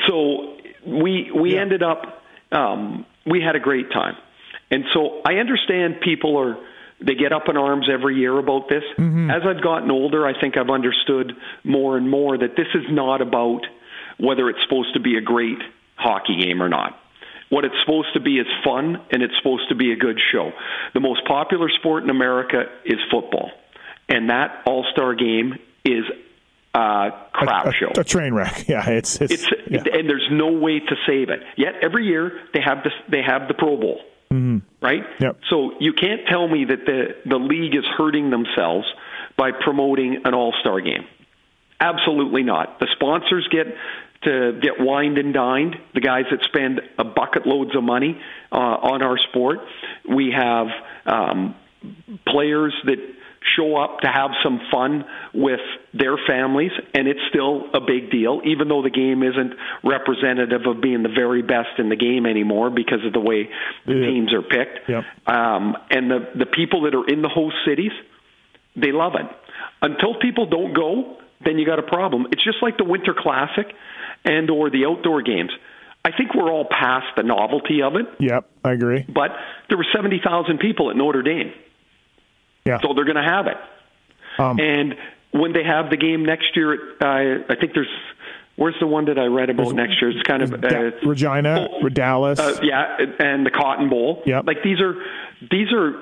[0.07, 1.61] so we we Yeah.
[1.61, 2.21] ended up.
[2.51, 4.15] Um, we had a great time,
[4.69, 6.57] and so I understand people are
[7.05, 8.83] they get up in arms every year about this.
[8.97, 9.29] Mm-hmm.
[9.29, 11.33] As I've gotten older, I think I've understood
[11.63, 13.61] more and more that this is not about
[14.19, 15.59] whether it's supposed to be a great
[15.95, 16.97] hockey game or not.
[17.49, 20.51] What it's supposed to be is fun, and it's supposed to be a good show.
[20.93, 23.51] The most popular sport in America is football,
[24.09, 26.03] and that All Star game is
[26.73, 27.91] a crap a, show.
[27.95, 28.65] a train wreck.
[28.67, 29.79] Yeah, it's it's, It's yeah.
[29.93, 31.41] and there's no way to save it.
[31.55, 33.99] Yet every year they have this they have the Pro Bowl.
[34.81, 35.03] Right?
[35.19, 35.39] Yep.
[35.49, 38.85] So you can't tell me that the the league is hurting themselves
[39.37, 41.05] by promoting an All-Star game.
[41.79, 42.79] Absolutely not.
[42.79, 43.65] The sponsors get
[44.23, 45.75] to get wined and dined.
[45.93, 48.17] The guys that spend a bucket loads of money
[48.51, 49.59] uh, on our sport.
[50.07, 50.67] We have
[51.05, 51.55] um,
[52.27, 52.97] players that
[53.57, 55.59] show up to have some fun with
[55.93, 60.81] their families, and it's still a big deal, even though the game isn't representative of
[60.81, 63.49] being the very best in the game anymore because of the way
[63.85, 64.05] the Yeah.
[64.07, 64.87] teams are picked.
[64.89, 65.03] Yep.
[65.27, 67.91] Um, and the the people that are in the host cities,
[68.75, 69.27] they love it.
[69.81, 72.27] Until people don't go, then you got a problem.
[72.31, 73.67] It's just like the Winter Classic
[74.25, 75.51] and or the outdoor games.
[76.05, 79.05] I think we're all past the novelty of it, Yep, I agree.
[79.07, 79.31] but
[79.69, 81.53] there were 70,000 people at Notre Dame.
[82.65, 82.79] Yeah.
[82.81, 83.57] So they're going to have it.
[84.37, 84.95] Um, and
[85.31, 87.89] when they have the game next year, uh, I think there's
[88.55, 90.11] where's the one that I read about next year?
[90.11, 92.39] It's kind of Da- uh, Regina, oh, Dallas.
[92.39, 94.23] uh, yeah, and the Cotton Bowl.
[94.25, 94.45] Yep.
[94.45, 94.95] Like these are
[95.49, 96.01] these are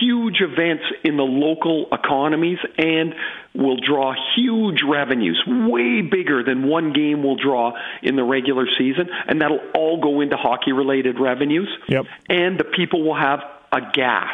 [0.00, 3.14] huge events in the local economies and
[3.54, 7.72] will draw huge revenues, way bigger than one game will draw
[8.02, 11.68] in the regular season, and that'll all go into hockey related revenues.
[11.88, 12.06] Yep.
[12.28, 13.40] And the people will have
[13.70, 14.32] a gas.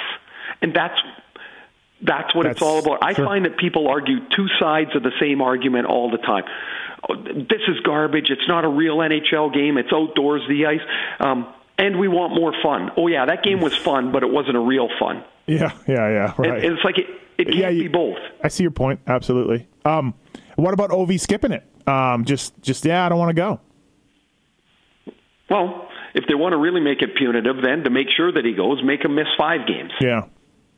[0.61, 0.99] And that's
[2.03, 2.99] that's what it's all about.
[3.03, 3.25] I sure.
[3.25, 6.45] find that people argue two sides of the same argument all the time.
[7.35, 8.31] This is garbage.
[8.31, 9.79] It's not a real NHL game.
[9.79, 10.81] It's outdoors, the ice,
[11.21, 12.91] um, and we want more fun.
[12.97, 15.23] Oh yeah, that game was fun, but it wasn't a real fun.
[15.47, 16.35] yeah, yeah, yeah.
[16.37, 16.65] Right.
[16.65, 17.07] And it's like it,
[17.39, 18.19] it can't Yeah, you- be both.
[18.43, 19.01] I see your point.
[19.07, 19.69] Absolutely.
[19.85, 20.15] Um,
[20.57, 21.65] what about Ov skipping it?
[21.87, 23.61] Um, just, just yeah, I don't want to go.
[25.49, 28.53] Well, if they want to really make it punitive, then to make sure that he
[28.55, 29.93] goes, make him miss five games.
[30.01, 30.25] Yeah,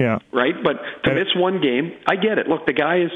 [0.01, 0.55] yeah, right?
[0.64, 2.48] But to miss one game, I get it.
[2.48, 3.11] Look, the guy is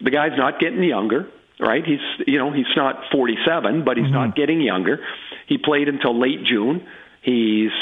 [0.00, 1.26] the guy's not getting younger,
[1.58, 1.84] right?
[1.84, 4.14] He's you know he's not 47, but he's Mm-hmm.
[4.14, 5.00] not getting younger.
[5.46, 6.86] He played until late June.
[7.22, 7.72] He's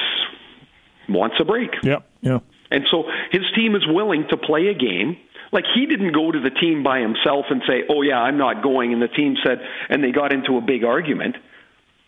[1.08, 2.38] wants a break, yep, yeah.
[2.70, 5.16] and so his team is willing to play a game
[5.52, 8.62] Like he didn't go to the team by himself and say, "Oh yeah, I'm not
[8.62, 11.36] going," and the team said, and they got into a big argument.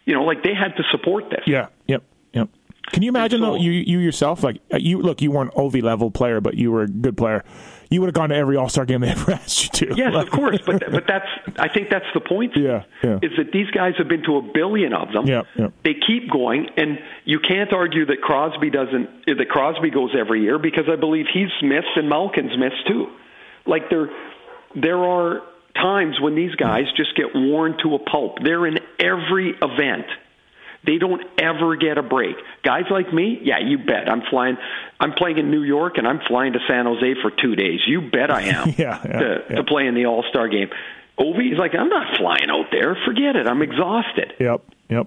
[0.04, 1.44] You know, like they had to support this.
[1.46, 1.68] Yeah.
[1.86, 2.02] Yep.
[2.34, 2.48] Yep.
[2.92, 5.80] Can you imagine so- though you you yourself like uh, you look you weren't Ovie
[5.82, 7.44] level player but you were a good player.
[7.90, 9.96] You would have gone to every All Star game they ever asked you to.
[9.96, 11.26] Yes, Like- of course, but but that's
[11.58, 12.52] I think that's the point.
[12.56, 13.18] Yeah, yeah.
[13.22, 15.26] Is that these guys have been to a billion of them.
[15.26, 15.68] Yeah, yeah.
[15.84, 20.58] They keep going, and you can't argue that Crosby doesn't that Crosby goes every year
[20.58, 23.08] because I believe he's missed and Malkin's missed too.
[23.66, 24.08] Like there,
[24.74, 25.42] there are
[25.74, 28.38] times when these guys just get worn to a pulp.
[28.42, 30.06] They're in every event.
[30.84, 32.36] They don't ever get a break.
[32.64, 34.08] Guys like me, yeah, you bet.
[34.10, 34.56] I'm flying.
[34.98, 37.80] I'm playing in New York, and I'm flying to San Jose for two days.
[37.86, 38.68] You bet I am.
[38.78, 39.56] Yeah, yeah, to, yeah.
[39.56, 40.70] to play in the All Star game.
[41.18, 42.96] Ovie's like, I'm not flying out there.
[43.04, 43.46] Forget it.
[43.46, 44.32] I'm exhausted.
[44.40, 44.62] Yep.
[44.88, 45.06] Yep.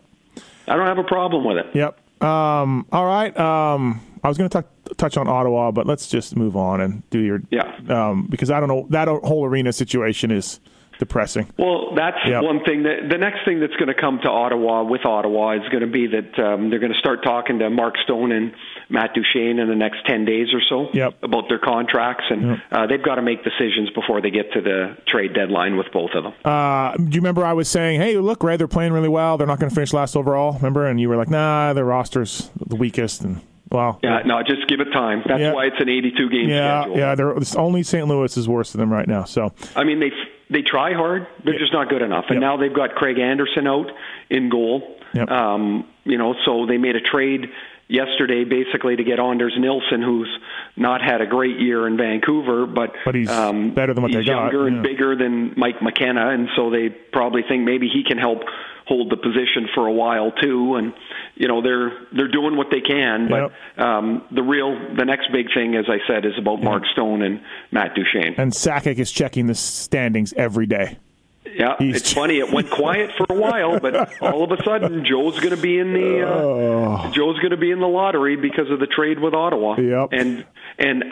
[0.68, 1.68] I don't have a problem with it.
[1.74, 2.24] Yep.
[2.24, 3.36] Um, all right.
[3.38, 4.64] Um, I was going to
[4.96, 7.76] touch on Ottawa, but let's just move on and do your Yeah.
[7.90, 10.60] Um, because I don't know that whole arena situation is
[11.00, 11.48] depressing.
[11.58, 12.44] Well, that's Yep.
[12.44, 12.84] one thing.
[12.84, 15.88] That, the next thing that's going to come to Ottawa with Ottawa is going to
[15.92, 18.54] be that um, they're going to start talking to Mark Stone and
[18.90, 21.24] Matt Duchene in the next 10 days or so Yep.
[21.24, 22.26] about their contracts.
[22.30, 25.88] And uh, they've got to make decisions before they get to the trade deadline with
[25.94, 26.34] both of them.
[26.46, 29.38] Uh, do you remember I was saying, "Hey, look, Ray, they're playing really well.
[29.38, 30.86] They're not going to finish last overall." Remember?
[30.88, 33.42] And you were like, "Nah, their roster's the weakest." And
[33.72, 35.24] well, yeah, no, just give it time.
[35.26, 35.54] That's Yeah.
[35.54, 36.98] why it's an 82 game yeah, schedule.
[36.98, 37.16] yeah.
[37.16, 38.08] They're only St.
[38.08, 39.24] Louis is worse than them right now.
[39.24, 40.12] So I mean, they
[40.54, 41.28] they try hard.
[41.44, 42.26] They're just not good enough.
[42.30, 42.42] And Yep.
[42.42, 43.88] now they've got Craig Anderson out
[44.30, 44.98] in goal.
[45.14, 45.30] Yep.
[45.30, 47.50] Um, you know, so they made a trade
[47.88, 50.30] yesterday basically to get Anders Nilsson, who's
[50.76, 54.22] not had a great year in Vancouver, but But he's um, better than what he's
[54.26, 58.04] they got, younger and bigger than Mike McKenna, and so they probably think maybe he
[58.04, 58.44] can help
[58.86, 60.76] hold the position for a while too.
[60.76, 60.94] And
[61.36, 63.52] you know, they're they're doing what they can, but
[63.84, 67.42] um, the real the next big thing, as I said, is about Mark Stone and
[67.72, 68.36] Matt Duchene.
[68.38, 70.98] and Sakic is checking the standings every day.
[71.46, 72.40] Yeah, He's- it's funny.
[72.40, 75.78] It went quiet for a while, but all of a sudden, Joe's going to be
[75.78, 79.34] in the uh, Joe's going to be in the lottery because of the trade with
[79.34, 79.76] Ottawa.
[79.78, 79.82] Oh.
[79.82, 80.10] Yep.
[80.14, 80.46] And
[80.80, 81.04] and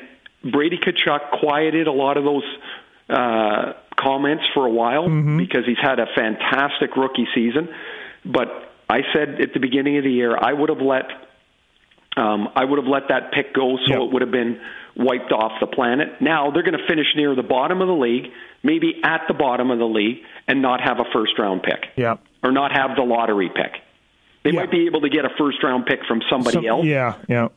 [0.51, 2.43] Brady Tkachuk quieted a lot of those
[3.09, 5.37] uh, comments for a while Mm-hmm.
[5.37, 7.69] because he's had a fantastic rookie season.
[8.25, 8.47] But
[8.89, 11.05] I said at the beginning of the year, I would have let
[12.17, 13.99] um, I would have let that pick go, so Yep.
[14.01, 14.59] it would have been
[14.97, 16.21] wiped off the planet.
[16.21, 18.31] Now they're going to finish near the bottom of the league,
[18.63, 20.17] maybe at the bottom of the league,
[20.47, 22.17] and not have a first round pick, Yeah.
[22.43, 23.71] or not have the lottery pick.
[24.43, 24.59] They Yeah.
[24.61, 27.47] might be able to get a first round pick from somebody Some- else, Yeah, yeah.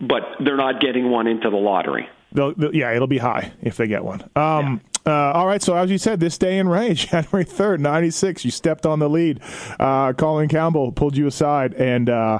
[0.00, 2.06] but they're not getting one into the lottery.
[2.32, 4.20] They'll, they'll- yeah, it'll be high if they get one.
[4.36, 8.44] Um, uh, all right, so as you said, this day in range, January 3rd, 96,
[8.44, 9.40] you stepped on the lead.
[9.80, 12.38] Uh, Colin Campbell pulled you aside and uh,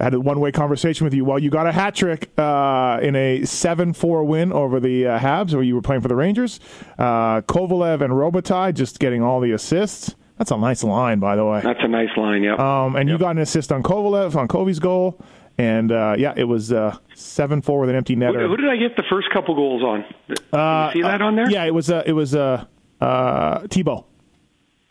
[0.00, 1.24] had a one way conversation with you.
[1.24, 5.18] Well, you got a hat trick uh, in a 7 4 win over the uh,
[5.18, 6.60] Habs, where you were playing for the Rangers.
[6.98, 10.14] Uh, Kovalev and Robitaille just getting all the assists.
[10.38, 11.62] That's a nice line, by the way.
[11.62, 12.56] That's a nice line, yeah.
[12.56, 15.18] Um, and you got an assist on Kovalev, on Kove's goal.
[15.58, 18.40] And uh, yeah, it was uh, 7 4 with an empty netter.
[18.42, 20.04] who, who did I get the first couple goals on?
[20.28, 21.50] Did Uh, you see that on there?
[21.50, 22.64] Yeah, it was uh, it was uh,
[23.00, 24.06] uh, Thibault.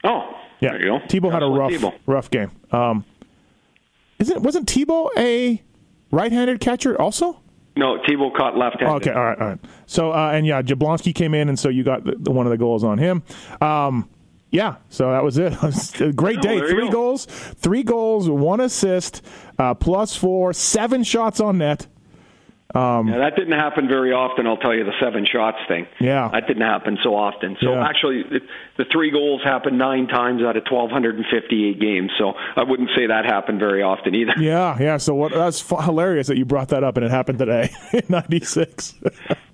[0.04, 0.22] Oh,
[0.60, 1.06] Yeah, there you go.
[1.08, 1.94] Thibault had a rough Thibault.
[2.08, 2.52] rough game.
[2.72, 3.06] Um,
[4.20, 5.62] isn't wasn't Thibault a
[6.12, 7.42] right-handed catcher also?
[7.78, 8.96] No, Thibault caught left-handed.
[8.96, 9.60] Okay, all right, all right.
[9.86, 12.52] So uh, and yeah, Jablonski came in, and so you got the, the, one of
[12.52, 13.22] the goals on him.
[13.62, 14.10] Um,
[14.56, 15.54] yeah, so that was it.
[16.02, 16.56] a great Oh, day.
[16.56, 16.92] you Three go.
[16.92, 19.22] goals, three goals, one assist,
[19.60, 21.88] uh, plus four, seven shots on net.
[22.74, 24.46] Yeah, that didn't happen very often.
[24.48, 25.88] I'll tell you the seven shots thing.
[26.02, 26.28] Yeah.
[26.34, 27.56] that didn't happen so often.
[27.62, 27.88] So Yeah.
[27.88, 28.44] actually, it,
[28.78, 32.12] the three goals happened nine times out of 1,258 games.
[32.18, 34.34] So I wouldn't say that happened very often either.
[34.38, 34.98] Yeah, yeah.
[34.98, 35.32] So what?
[35.32, 38.96] That's f- hilarious that you brought that up, and it happened today in '96.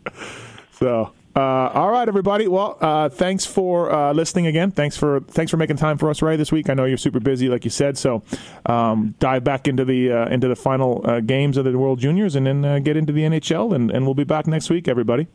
[0.71, 2.47] so, uh, all right, everybody.
[2.47, 4.71] Well, uh, thanks for uh, listening again.
[4.71, 6.69] Thanks for thanks for making time for us, Ray, this week.
[6.69, 7.97] I know you're super busy, like you said.
[7.97, 8.23] So,
[8.65, 12.35] um, dive back into the uh, into the final uh, games of the World Juniors,
[12.35, 15.27] and then uh, get into the NHL, and, and we'll be back next week, everybody.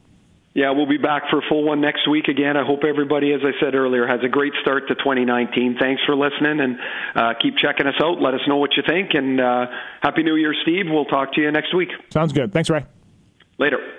[0.56, 2.56] Yeah, we'll be back for a full one next week again.
[2.56, 5.76] I hope everybody, as I said earlier, has a great start to 2019.
[5.78, 6.78] Thanks for listening, and
[7.14, 8.22] uh, keep checking us out.
[8.22, 9.66] Let us know what you think, and uh,
[10.00, 10.86] happy New Year, Steve.
[10.88, 11.90] We'll talk to you next week.
[12.10, 12.54] Sounds good.
[12.54, 12.86] Thanks, Ray.
[13.58, 13.78] Later.